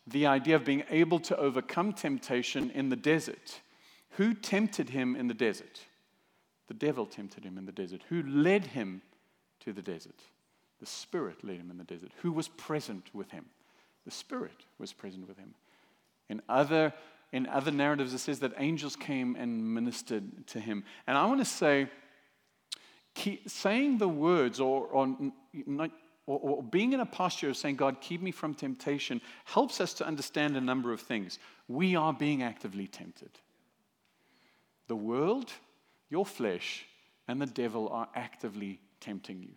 [0.06, 3.62] the idea of being able to overcome temptation in the desert.
[4.12, 5.82] Who tempted him in the desert?
[6.68, 8.02] The devil tempted him in the desert.
[8.10, 9.02] Who led him
[9.62, 10.22] to the desert?
[10.80, 12.12] The Spirit led him in the desert.
[12.22, 13.46] Who was present with him?
[14.06, 15.56] The Spirit was present with him.
[16.30, 16.94] In other,
[17.32, 20.84] in other narratives, it says that angels came and ministered to him.
[21.08, 21.88] And I want to say,
[23.48, 25.16] saying the words or, or,
[25.66, 25.92] not,
[26.26, 29.94] or, or being in a posture of saying, God, keep me from temptation, helps us
[29.96, 31.40] to understand a number of things.
[31.68, 33.32] We are being actively tempted.
[34.88, 35.52] The world,
[36.10, 36.86] your flesh,
[37.28, 39.54] and the devil are actively tempting you.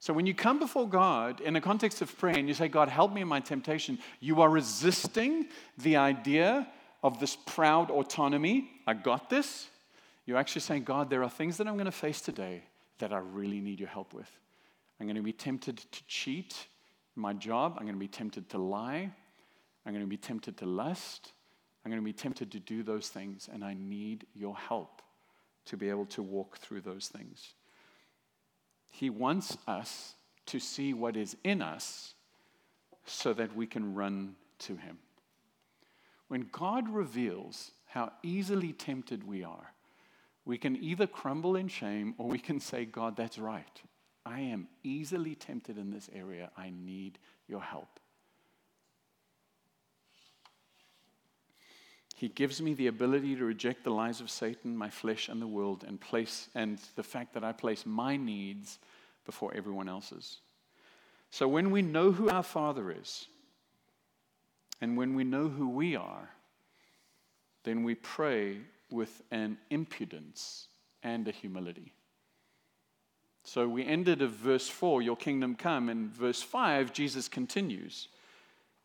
[0.00, 2.88] So when you come before God in the context of prayer and you say, God,
[2.88, 6.68] help me in my temptation, you are resisting the idea
[7.02, 8.70] of this proud autonomy.
[8.86, 9.66] I got this.
[10.24, 12.62] You're actually saying, God, there are things that I'm going to face today
[12.98, 14.30] that I really need your help with.
[15.00, 16.66] I'm going to be tempted to cheat
[17.14, 17.74] my job.
[17.76, 19.10] I'm going to be tempted to lie.
[19.86, 21.32] I'm going to be tempted to lust.
[21.84, 25.02] I'm going to be tempted to do those things, and I need your help
[25.66, 27.54] to be able to walk through those things.
[28.88, 30.14] He wants us
[30.46, 32.14] to see what is in us
[33.04, 34.98] so that we can run to Him.
[36.28, 39.72] When God reveals how easily tempted we are,
[40.44, 43.82] we can either crumble in shame or we can say, God, that's right.
[44.28, 46.50] I am easily tempted in this area.
[46.56, 47.98] I need your help.
[52.14, 55.46] He gives me the ability to reject the lies of Satan, my flesh, and the
[55.46, 58.78] world, and place and the fact that I place my needs
[59.24, 60.38] before everyone else's.
[61.30, 63.28] So when we know who our Father is,
[64.80, 66.28] and when we know who we are,
[67.64, 68.58] then we pray
[68.90, 70.66] with an impudence
[71.02, 71.92] and a humility.
[73.48, 75.88] So we ended of verse 4, your kingdom come.
[75.88, 78.08] And verse 5, Jesus continues.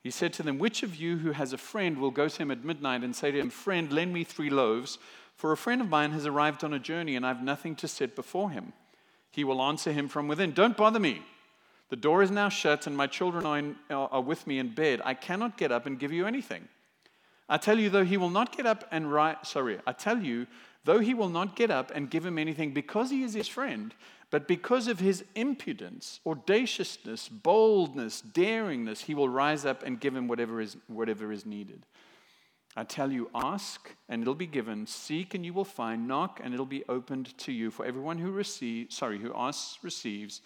[0.01, 2.49] He said to them, Which of you who has a friend will go to him
[2.49, 4.99] at midnight and say to him, Friend, lend me three loaves,
[5.35, 7.89] for a friend of mine has arrived on a journey and I have nothing to
[7.89, 8.71] set before him?
[9.31, 11.21] He will answer him from within, Don't bother me.
[11.89, 15.01] The door is now shut and my children are, in, are with me in bed.
[15.03, 16.69] I cannot get up and give you anything.
[17.49, 20.47] I tell you, though he will not get up and write, sorry, I tell you,
[20.85, 23.93] though he will not get up and give him anything because he is his friend,
[24.33, 30.27] but because of his impudence, audaciousness, boldness, daringness, he will rise up and give him
[30.27, 31.85] whatever is, whatever is needed.
[32.75, 36.51] I tell you, ask and it'll be given, seek and you will find, knock and
[36.51, 37.69] it'll be opened to you.
[37.69, 40.41] For everyone who receives, sorry, who asks receives,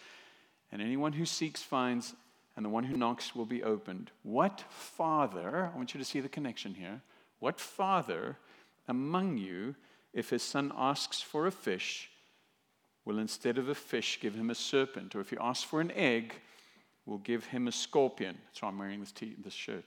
[0.70, 2.14] and anyone who seeks finds,
[2.58, 4.12] and the one who knocks will be opened.
[4.24, 7.00] What father, I want you to see the connection here.
[7.40, 8.36] What father
[8.90, 9.76] among you,
[10.12, 12.10] if his son asks for a fish,
[13.08, 15.92] will instead of a fish give him a serpent, or if he asks for an
[15.92, 16.34] egg,
[17.06, 18.38] will give him a scorpion.
[18.46, 19.86] That's why I'm wearing this, this shirt.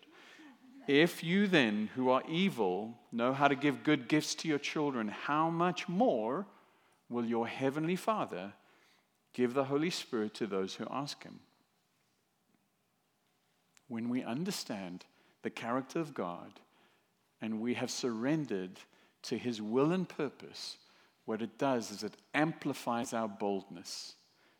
[0.88, 5.08] If you then, who are evil, know how to give good gifts to your children,
[5.08, 6.46] how much more
[7.10, 8.54] will your heavenly Father
[9.34, 11.40] give the Holy Spirit to those who ask him?
[13.88, 15.04] When we understand
[15.42, 16.58] the character of God
[17.42, 18.80] and we have surrendered
[19.24, 20.78] to his will and purpose,
[21.30, 24.16] what it does is it amplifies our boldness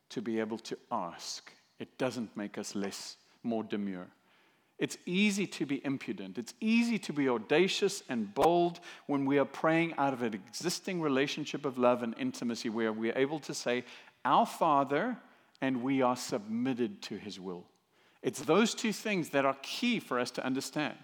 [0.08, 1.52] to be able to ask.
[1.80, 4.06] It doesn't make us less, more demure.
[4.78, 6.38] It's easy to be impudent.
[6.38, 8.78] It's easy to be audacious and bold
[9.08, 13.10] when we are praying out of an existing relationship of love and intimacy where we
[13.10, 13.84] are able to say,
[14.24, 15.16] Our Father,
[15.60, 17.64] and we are submitted to His will.
[18.22, 20.98] It's those two things that are key for us to understand.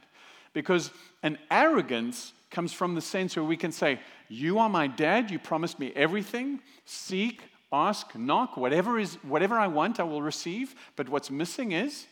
[0.52, 0.90] Because
[1.22, 5.38] an arrogance comes from the sense where we can say, You are my dad, you
[5.38, 10.74] promised me everything, seek, ask, knock, whatever, is, whatever I want, I will receive.
[10.96, 12.06] But what's missing is,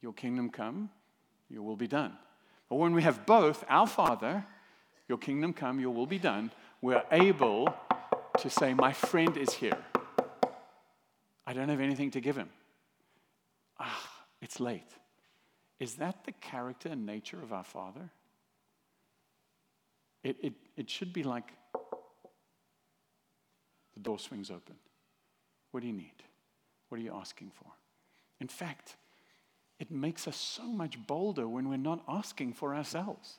[0.00, 0.90] your kingdom come,
[1.48, 2.12] your will be done.
[2.68, 4.44] But when we have both, our Father,
[5.08, 6.50] your kingdom come, your will be done,
[6.80, 7.74] we're able
[8.38, 9.78] to say, My friend is here.
[11.46, 12.50] I don't have anything to give him.
[13.78, 14.90] Ah, it's late.
[15.78, 18.10] Is that the character and nature of our Father?
[20.24, 21.52] It, it, it should be like
[23.94, 24.76] the door swings open.
[25.70, 26.22] What do you need?
[26.88, 27.70] What are you asking for?
[28.40, 28.96] In fact,
[29.78, 33.38] it makes us so much bolder when we're not asking for ourselves.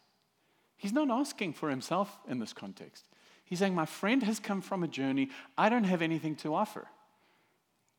[0.78, 3.06] He's not asking for himself in this context.
[3.44, 5.30] He's saying, My friend has come from a journey.
[5.58, 6.88] I don't have anything to offer.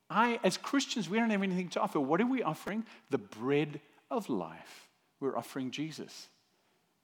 [0.09, 1.99] I, as Christians, we don't have anything to offer.
[1.99, 2.85] What are we offering?
[3.09, 4.89] The bread of life.
[5.19, 6.29] We're offering Jesus.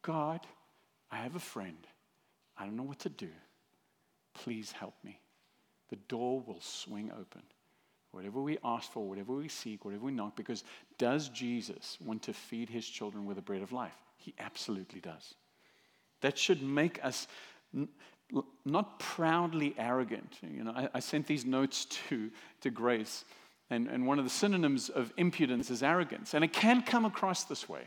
[0.02, 0.42] God,
[1.12, 1.88] I have a friend.
[2.58, 3.30] I don't know what to do.
[4.34, 5.20] Please help me.
[5.90, 7.42] The door will swing open.
[8.12, 10.64] Whatever we ask for, whatever we seek, whatever we knock, because
[10.98, 13.96] does Jesus want to feed his children with the bread of life?
[14.18, 15.36] He absolutely does.
[16.22, 17.28] That should make us
[17.76, 17.90] n-
[18.64, 20.40] not proudly arrogant.
[20.42, 23.26] You know, I, I, sent these notes to, to Grace,
[23.70, 26.34] and, and one of the synonyms of impudence is arrogance.
[26.34, 27.84] And it can come across this way,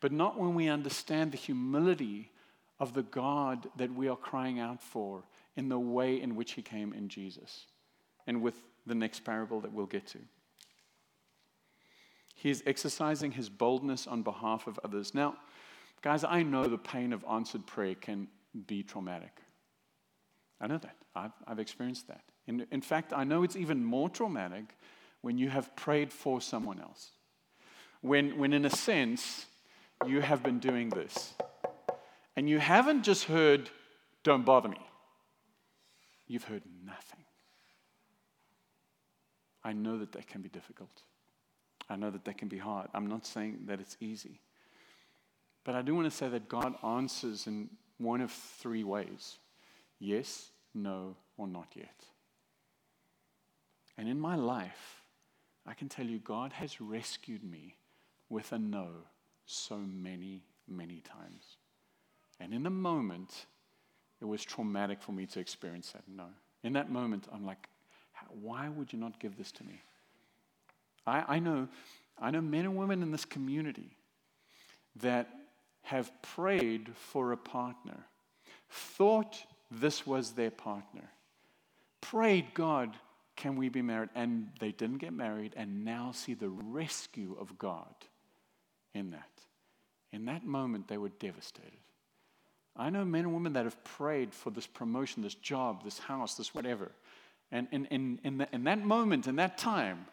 [0.00, 2.30] but not when we understand the humility
[2.78, 5.24] of the God that we are crying out for
[5.56, 7.66] in the way in which he came in Jesus
[8.26, 8.54] and with
[8.86, 10.18] the next parable that we'll get to.
[12.34, 15.14] He is exercising his boldness on behalf of others.
[15.14, 15.36] Now,
[16.00, 18.28] guys, I know the pain of answered prayer can
[18.66, 19.36] be traumatic.
[20.58, 20.96] I know that.
[21.14, 22.22] I've, I've experienced that.
[22.50, 24.74] In, in fact, I know it's even more traumatic
[25.20, 27.12] when you have prayed for someone else.
[28.00, 29.46] When, when, in a sense,
[30.04, 31.32] you have been doing this.
[32.34, 33.70] And you haven't just heard,
[34.24, 34.80] don't bother me.
[36.26, 37.24] You've heard nothing.
[39.62, 41.02] I know that that can be difficult.
[41.88, 42.88] I know that that can be hard.
[42.92, 44.40] I'm not saying that it's easy.
[45.62, 49.38] But I do want to say that God answers in one of three ways
[50.00, 52.09] yes, no, or not yet.
[54.00, 55.02] And in my life,
[55.66, 57.76] I can tell you, God has rescued me
[58.30, 58.88] with a no
[59.44, 61.58] so many, many times.
[62.40, 63.44] And in the moment,
[64.22, 66.24] it was traumatic for me to experience that no.
[66.64, 67.68] In that moment, I'm like,
[68.40, 69.82] why would you not give this to me?
[71.06, 71.68] I, I, know,
[72.18, 73.98] I know men and women in this community
[75.02, 75.28] that
[75.82, 78.06] have prayed for a partner,
[78.70, 79.36] thought
[79.70, 81.10] this was their partner,
[82.00, 82.96] prayed, God,
[83.36, 84.10] can we be married?
[84.14, 87.94] And they didn't get married, and now see the rescue of God
[88.94, 89.28] in that.
[90.12, 91.78] In that moment, they were devastated.
[92.76, 96.34] I know men and women that have prayed for this promotion, this job, this house,
[96.34, 96.92] this whatever,
[97.52, 100.06] and in, in, in, the, in that moment, in that time,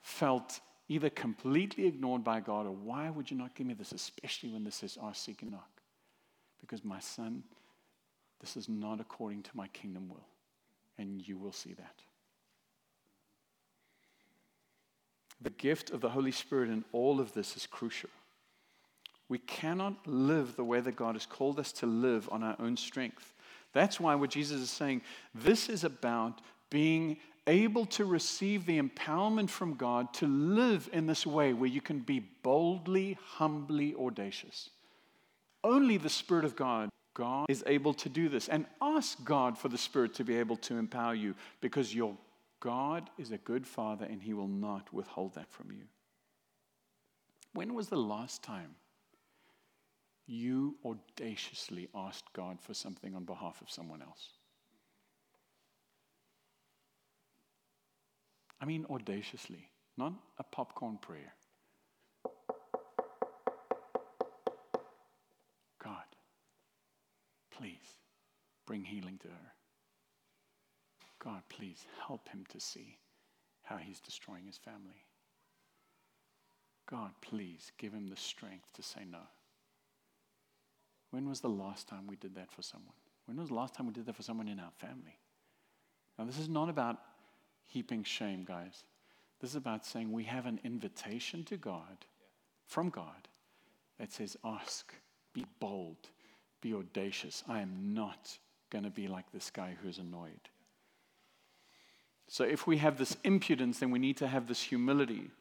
[0.00, 4.48] felt either completely ignored by God or why would you not give me this, especially
[4.50, 5.80] when this says, ask, oh, seek, and knock?
[6.60, 7.44] Because my son,
[8.40, 10.26] this is not according to my kingdom will.
[10.98, 12.02] And you will see that.
[15.40, 18.10] The gift of the Holy Spirit in all of this is crucial.
[19.28, 22.76] We cannot live the way that God has called us to live on our own
[22.76, 23.32] strength.
[23.72, 25.02] That's why what Jesus is saying,
[25.34, 31.26] this is about being able to receive the empowerment from God to live in this
[31.26, 34.70] way where you can be boldly, humbly audacious.
[35.62, 38.48] Only the Spirit of God, God is able to do this.
[38.48, 42.16] And ask God for the Spirit to be able to empower you because your
[42.60, 45.84] God is a good father and he will not withhold that from you.
[47.52, 48.76] When was the last time
[50.26, 54.28] you audaciously asked God for something on behalf of someone else?
[58.60, 61.32] I mean, audaciously, not a popcorn prayer.
[65.82, 66.04] God,
[67.50, 67.96] please
[68.66, 69.52] bring healing to her.
[71.22, 72.98] God, please help him to see
[73.62, 75.04] how he's destroying his family.
[76.90, 79.20] God, please give him the strength to say no.
[81.10, 82.94] When was the last time we did that for someone?
[83.26, 85.18] When was the last time we did that for someone in our family?
[86.18, 86.98] Now, this is not about
[87.66, 88.84] heaping shame, guys.
[89.40, 92.04] This is about saying we have an invitation to God,
[92.66, 93.28] from God,
[93.98, 94.94] that says, Ask,
[95.32, 96.08] be bold,
[96.60, 97.44] be audacious.
[97.48, 98.38] I am not
[98.70, 100.48] going to be like this guy who's annoyed.
[102.32, 105.32] So, if we have this impudence, then we need to have this humility.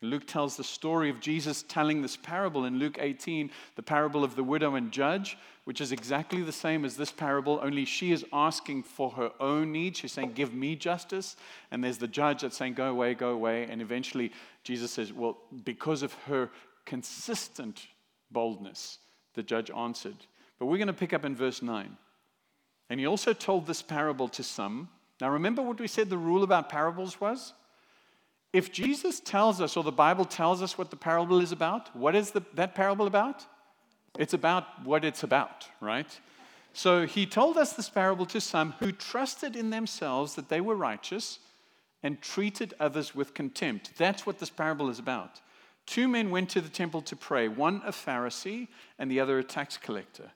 [0.00, 4.36] Luke tells the story of Jesus telling this parable in Luke 18, the parable of
[4.36, 8.24] the widow and judge, which is exactly the same as this parable, only she is
[8.32, 9.98] asking for her own needs.
[9.98, 11.36] She's saying, Give me justice.
[11.70, 13.64] And there's the judge that's saying, Go away, go away.
[13.64, 14.32] And eventually
[14.64, 16.48] Jesus says, Well, because of her
[16.86, 17.86] consistent
[18.30, 18.96] boldness,
[19.34, 20.16] the judge answered.
[20.58, 21.98] But we're going to pick up in verse 9.
[22.88, 24.88] And he also told this parable to some.
[25.20, 27.54] Now, remember what we said the rule about parables was?
[28.52, 32.14] If Jesus tells us, or the Bible tells us what the parable is about, what
[32.14, 33.44] is the, that parable about?
[34.18, 36.18] It's about what it's about, right?
[36.72, 40.74] So he told us this parable to some who trusted in themselves that they were
[40.74, 41.38] righteous
[42.02, 43.92] and treated others with contempt.
[43.96, 45.40] That's what this parable is about.
[45.86, 49.44] Two men went to the temple to pray, one a Pharisee and the other a
[49.44, 50.32] tax collector.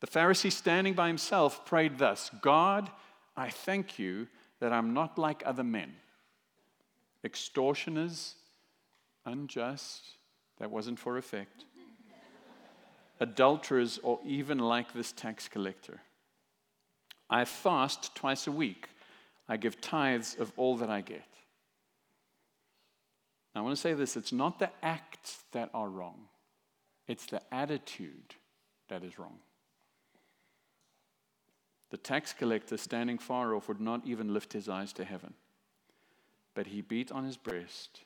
[0.00, 2.90] The Pharisee, standing by himself, prayed thus God,
[3.36, 4.28] I thank you
[4.60, 5.92] that I'm not like other men
[7.24, 8.36] extortioners,
[9.24, 10.16] unjust,
[10.58, 11.64] that wasn't for effect,
[13.20, 16.00] adulterers, or even like this tax collector.
[17.28, 18.88] I fast twice a week.
[19.48, 21.26] I give tithes of all that I get.
[23.54, 26.28] Now, I want to say this it's not the acts that are wrong,
[27.08, 28.34] it's the attitude
[28.88, 29.38] that is wrong.
[31.90, 35.34] The tax collector standing far off would not even lift his eyes to heaven
[36.56, 38.00] but he beat on his breast,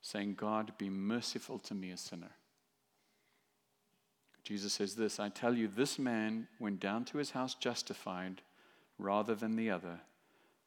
[0.00, 2.30] saying, God, be merciful to me, a sinner.
[4.42, 8.40] Jesus says this I tell you, this man went down to his house justified
[8.98, 10.00] rather than the other.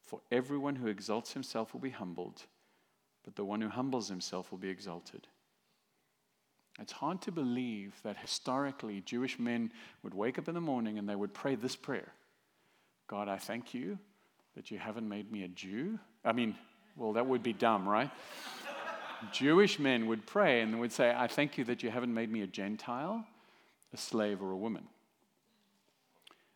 [0.05, 2.43] For everyone who exalts himself will be humbled,
[3.23, 5.27] but the one who humbles himself will be exalted.
[6.79, 9.71] It's hard to believe that historically Jewish men
[10.03, 12.13] would wake up in the morning and they would pray this prayer
[13.07, 13.97] God, I thank you
[14.55, 15.99] that you haven't made me a Jew.
[16.23, 16.55] I mean,
[16.95, 18.09] well, that would be dumb, right?
[19.31, 22.41] Jewish men would pray and would say, I thank you that you haven't made me
[22.41, 23.25] a Gentile,
[23.93, 24.83] a slave, or a woman.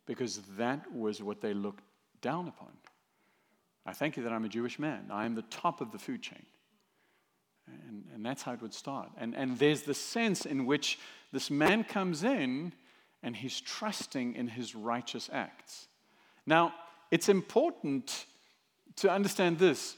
[0.05, 1.83] Because that was what they looked
[2.21, 2.69] down upon.
[3.85, 5.05] I thank you that I'm a Jewish man.
[5.11, 6.45] I am the top of the food chain.
[7.67, 9.09] And, and that's how it would start.
[9.17, 10.99] And, and there's the sense in which
[11.31, 12.73] this man comes in
[13.23, 15.87] and he's trusting in his righteous acts.
[16.47, 16.73] Now,
[17.11, 18.25] it's important
[18.95, 19.95] to understand this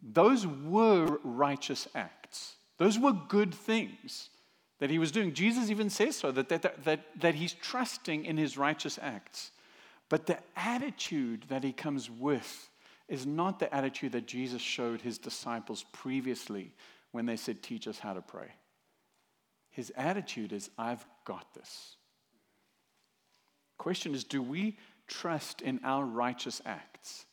[0.00, 2.54] those were righteous acts.
[2.76, 4.30] Those were good things
[4.78, 5.34] that he was doing.
[5.34, 9.50] Jesus even says so, that, that, that, that he's trusting in his righteous acts.
[10.08, 12.70] But the attitude that he comes with
[13.08, 16.72] is not the attitude that Jesus showed his disciples previously
[17.10, 18.52] when they said, Teach us how to pray.
[19.70, 21.96] His attitude is, I've got this.
[23.78, 24.76] Question is, do we
[25.08, 27.24] trust in our righteous acts?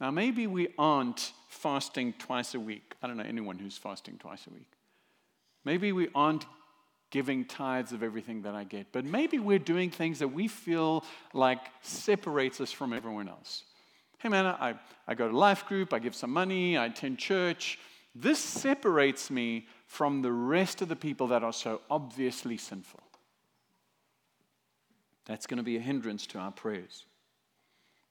[0.00, 2.94] Now, maybe we aren't fasting twice a week.
[3.02, 4.70] I don't know anyone who's fasting twice a week.
[5.64, 6.44] Maybe we aren't
[7.10, 11.04] giving tithes of everything that I get, but maybe we're doing things that we feel
[11.34, 13.64] like separates us from everyone else.
[14.18, 14.74] Hey, man, I,
[15.06, 17.78] I go to life group, I give some money, I attend church.
[18.14, 23.00] This separates me from the rest of the people that are so obviously sinful.
[25.26, 27.04] That's going to be a hindrance to our prayers.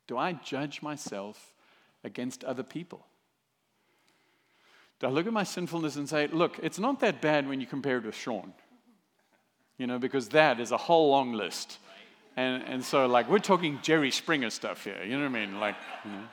[0.07, 1.53] Do I judge myself
[2.03, 3.05] against other people?
[4.99, 7.67] Do I look at my sinfulness and say, look, it's not that bad when you
[7.67, 8.53] compare it with Sean?
[9.77, 11.79] You know, because that is a whole long list.
[12.37, 15.03] And, and so, like, we're talking Jerry Springer stuff here.
[15.03, 15.59] You know what I mean?
[15.59, 16.23] Like, you know,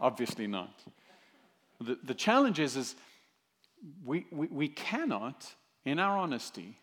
[0.00, 0.70] obviously not.
[1.80, 2.94] The, the challenge is, is
[4.04, 5.52] we, we, we cannot,
[5.84, 6.78] in our honesty,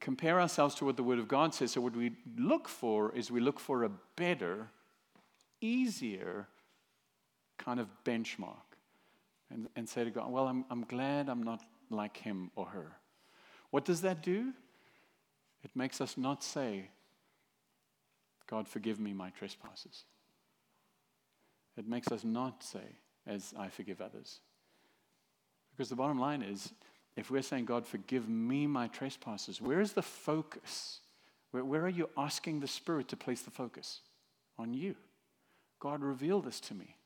[0.00, 1.72] compare ourselves to what the Word of God says.
[1.72, 4.68] So, what we look for is we look for a better,
[5.60, 6.48] easier,
[7.58, 8.78] kind of benchmark
[9.50, 12.92] and, and say to God, Well, I'm, I'm glad I'm not like him or her.
[13.70, 14.52] What does that do?
[15.62, 16.90] It makes us not say,
[18.46, 20.04] God, forgive me my trespasses.
[21.76, 24.40] It makes us not say, as I forgive others.
[25.72, 26.72] Because the bottom line is,
[27.16, 31.00] if we're saying, God, forgive me my trespasses, where is the focus?
[31.52, 34.00] Where, where are you asking the Spirit to place the focus?
[34.58, 34.96] On you.
[35.78, 36.96] God, reveal this to me.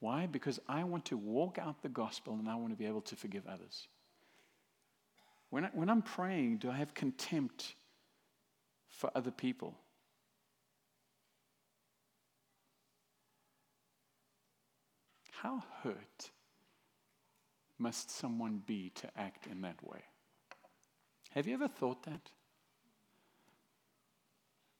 [0.00, 0.26] Why?
[0.26, 3.16] Because I want to walk out the gospel and I want to be able to
[3.16, 3.88] forgive others.
[5.50, 7.74] When, I, when I'm praying, do I have contempt
[8.88, 9.74] for other people?
[15.42, 16.30] How hurt
[17.78, 20.00] must someone be to act in that way?
[21.30, 22.30] Have you ever thought that?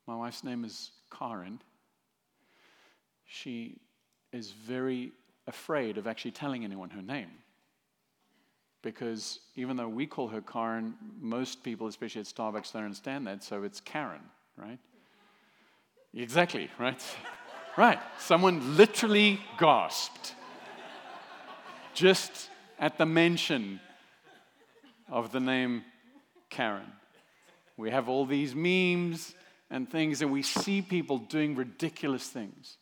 [0.07, 1.61] My wife's name is Karen.
[3.27, 3.81] She
[4.33, 5.13] is very
[5.47, 7.31] afraid of actually telling anyone her name.
[8.83, 13.43] Because even though we call her Karen, most people, especially at Starbucks, don't understand that,
[13.43, 14.23] so it's Karen,
[14.57, 14.79] right?
[16.15, 17.03] Exactly, right?
[17.77, 17.99] right.
[18.19, 20.35] Someone literally gasped
[21.95, 23.81] just at the mention
[25.09, 25.85] of the name
[26.51, 26.93] Karen.
[27.77, 29.35] We have all these memes
[29.71, 32.79] and things, and we see people doing ridiculous things.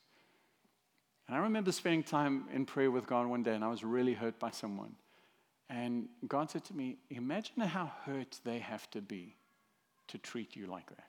[1.26, 4.14] And I remember spending time in prayer with God one day, and I was really
[4.14, 4.94] hurt by someone.
[5.70, 9.36] And God said to me, Imagine how hurt they have to be
[10.08, 11.08] to treat you like that.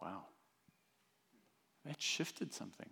[0.00, 0.22] Wow.
[1.84, 2.90] That shifted something.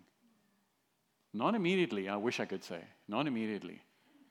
[1.37, 2.79] Not immediately, I wish I could say.
[3.07, 3.79] Not immediately.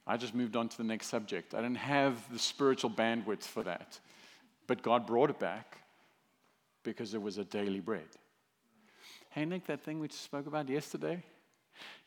[0.09, 1.55] I just moved on to the next subject.
[1.55, 4.01] I didn't have the spiritual bandwidth for that.
[4.67, 5.79] But God brought it back
[6.83, 8.09] because it was a daily bread.
[9.31, 11.23] Hey, Nick, that thing we spoke about yesterday?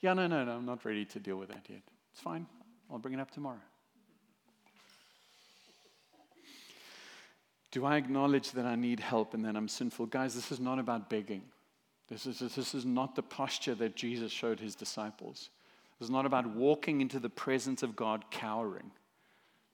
[0.01, 1.81] Yeah, no, no, no, I'm not ready to deal with that yet.
[2.11, 2.45] It's fine.
[2.91, 3.61] I'll bring it up tomorrow.
[7.71, 10.07] Do I acknowledge that I need help and that I'm sinful?
[10.07, 11.43] Guys, this is not about begging.
[12.09, 15.49] This is, this is not the posture that Jesus showed his disciples.
[15.99, 18.91] This is not about walking into the presence of God cowering.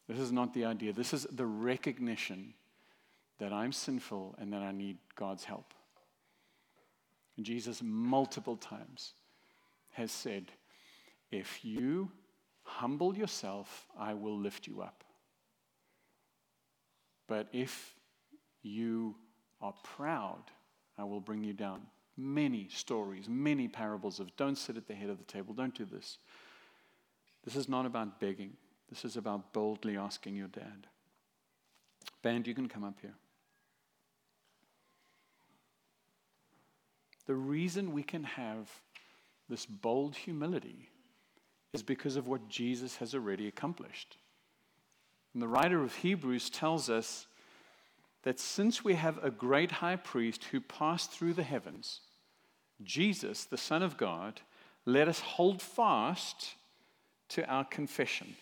[0.08, 0.92] This is not the idea.
[0.92, 2.54] This is the recognition
[3.40, 5.74] that I'm sinful and that I need God's help.
[7.38, 9.14] And Jesus, multiple times,
[9.92, 10.52] has said,
[11.32, 12.12] If you
[12.64, 15.04] humble yourself, I will lift you up.
[17.28, 17.96] But if
[18.62, 19.16] you
[19.62, 20.44] are proud,
[20.98, 21.82] I will bring you down.
[22.18, 25.86] Many stories, many parables of don't sit at the head of the table, don't do
[25.86, 26.18] this.
[27.44, 28.54] This is not about begging,
[28.90, 30.88] this is about boldly asking your dad.
[32.22, 33.16] Band, you can come up here.
[37.26, 38.70] The reason we can have
[39.50, 40.90] this bold humility
[41.74, 44.18] is because of what Jesus has already accomplished.
[45.34, 47.28] And the writer of Hebrews tells us
[48.24, 52.02] that since we have a great high priest who passed through the heavens,
[52.84, 54.42] Jesus, the Son of God,
[54.86, 56.56] let us hold fast
[57.30, 58.36] to our confession.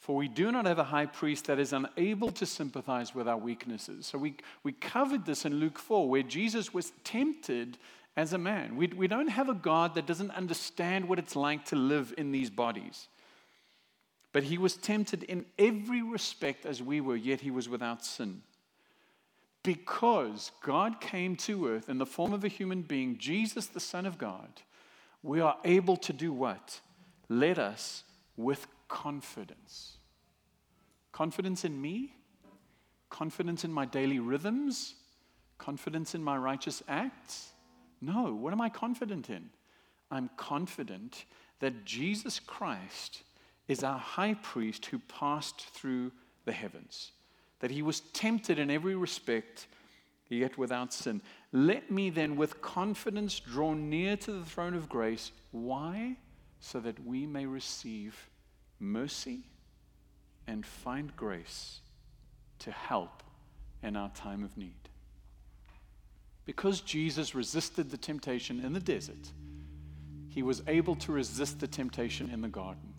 [0.00, 3.36] For we do not have a high priest that is unable to sympathize with our
[3.36, 4.06] weaknesses.
[4.06, 7.76] So we, we covered this in Luke 4, where Jesus was tempted
[8.16, 8.76] as a man.
[8.76, 12.32] We, we don't have a God that doesn't understand what it's like to live in
[12.32, 13.08] these bodies.
[14.32, 18.42] But he was tempted in every respect as we were, yet he was without sin.
[19.62, 24.06] Because God came to earth in the form of a human being, Jesus, the Son
[24.06, 24.48] of God,
[25.22, 26.80] we are able to do what?
[27.28, 28.04] Let us
[28.36, 29.98] with confidence.
[31.12, 32.14] Confidence in me,
[33.10, 34.94] confidence in my daily rhythms,
[35.58, 37.50] confidence in my righteous acts.
[38.00, 39.50] No, what am I confident in?
[40.10, 41.26] I'm confident
[41.58, 43.22] that Jesus Christ
[43.68, 46.12] is our high priest who passed through
[46.46, 47.12] the heavens
[47.60, 49.66] that he was tempted in every respect,
[50.28, 51.22] yet without sin.
[51.52, 55.32] Let me then, with confidence, draw near to the throne of grace.
[55.50, 56.16] Why?
[56.60, 58.28] So that we may receive
[58.78, 59.44] mercy
[60.46, 61.80] and find grace
[62.60, 63.22] to help
[63.82, 64.74] in our time of need.
[66.44, 69.32] Because Jesus resisted the temptation in the desert,
[70.28, 72.94] he was able to resist the temptation in the garden.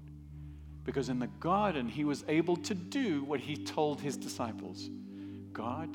[0.84, 4.90] Because in the garden, he was able to do what he told his disciples
[5.54, 5.90] God,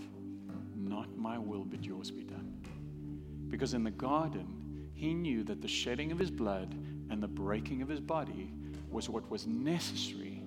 [0.74, 2.54] not my will, but yours be done.
[3.48, 6.74] Because in the garden, he knew that the shedding of his blood
[7.10, 8.52] and the breaking of his body
[8.90, 10.42] was what was necessary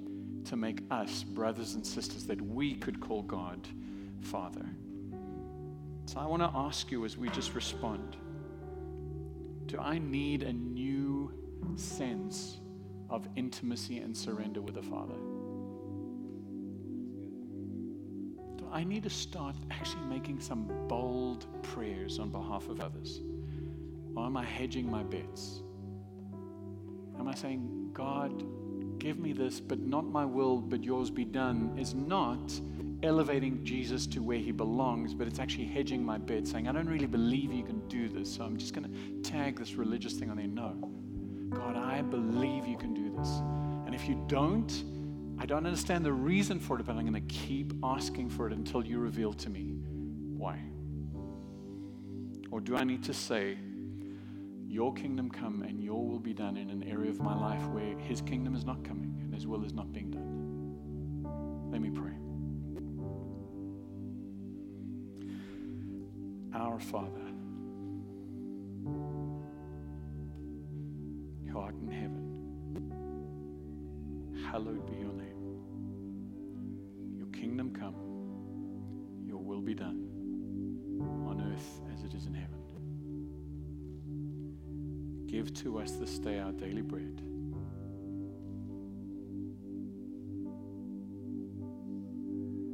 [0.46, 3.68] to make us brothers and sisters that we could call God
[4.22, 4.66] Father.
[6.06, 8.18] So I want to ask you as we just respond
[9.68, 11.32] do I need a new
[11.76, 12.60] sense
[13.10, 15.16] of intimacy and surrender with the Father.
[18.72, 23.22] I need to start actually making some bold prayers on behalf of others?
[24.16, 25.62] Or am I hedging my bets?
[27.20, 28.44] Am I saying, God,
[29.00, 32.60] give me this, but not my will, but yours be done, is not
[33.02, 36.88] elevating Jesus to where he belongs, but it's actually hedging my bet, saying, I don't
[36.88, 40.30] really believe you can do this, so I'm just going to tag this religious thing
[40.30, 40.48] on there.
[40.48, 40.92] No.
[41.50, 43.30] God, I believe you can do this.
[43.86, 44.84] And if you don't,
[45.38, 48.54] I don't understand the reason for it, but I'm going to keep asking for it
[48.54, 49.78] until you reveal to me
[50.38, 50.60] why.
[52.52, 53.58] Or do I need to say,
[54.68, 57.98] Your kingdom come and your will be done in an area of my life where
[58.00, 61.72] His kingdom is not coming and His will is not being done?
[61.72, 62.14] Let me pray.
[66.54, 67.29] Our Father,
[71.68, 72.26] in heaven,
[74.50, 75.58] hallowed be your name.
[77.18, 77.96] Your kingdom come,
[79.28, 80.06] your will be done
[81.28, 82.56] on earth as it is in heaven.
[85.28, 87.22] Give to us this day our daily bread.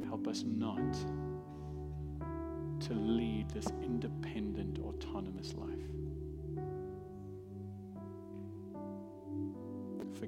[0.06, 0.92] Help us not
[2.80, 5.90] to lead this independent, autonomous life.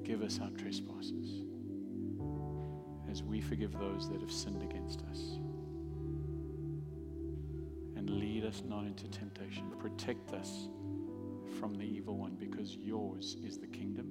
[0.08, 1.42] Forgive us our trespasses
[3.10, 5.36] as we forgive those that have sinned against us.
[7.94, 9.70] And lead us not into temptation.
[9.78, 10.70] Protect us
[11.60, 14.10] from the evil one because yours is the kingdom,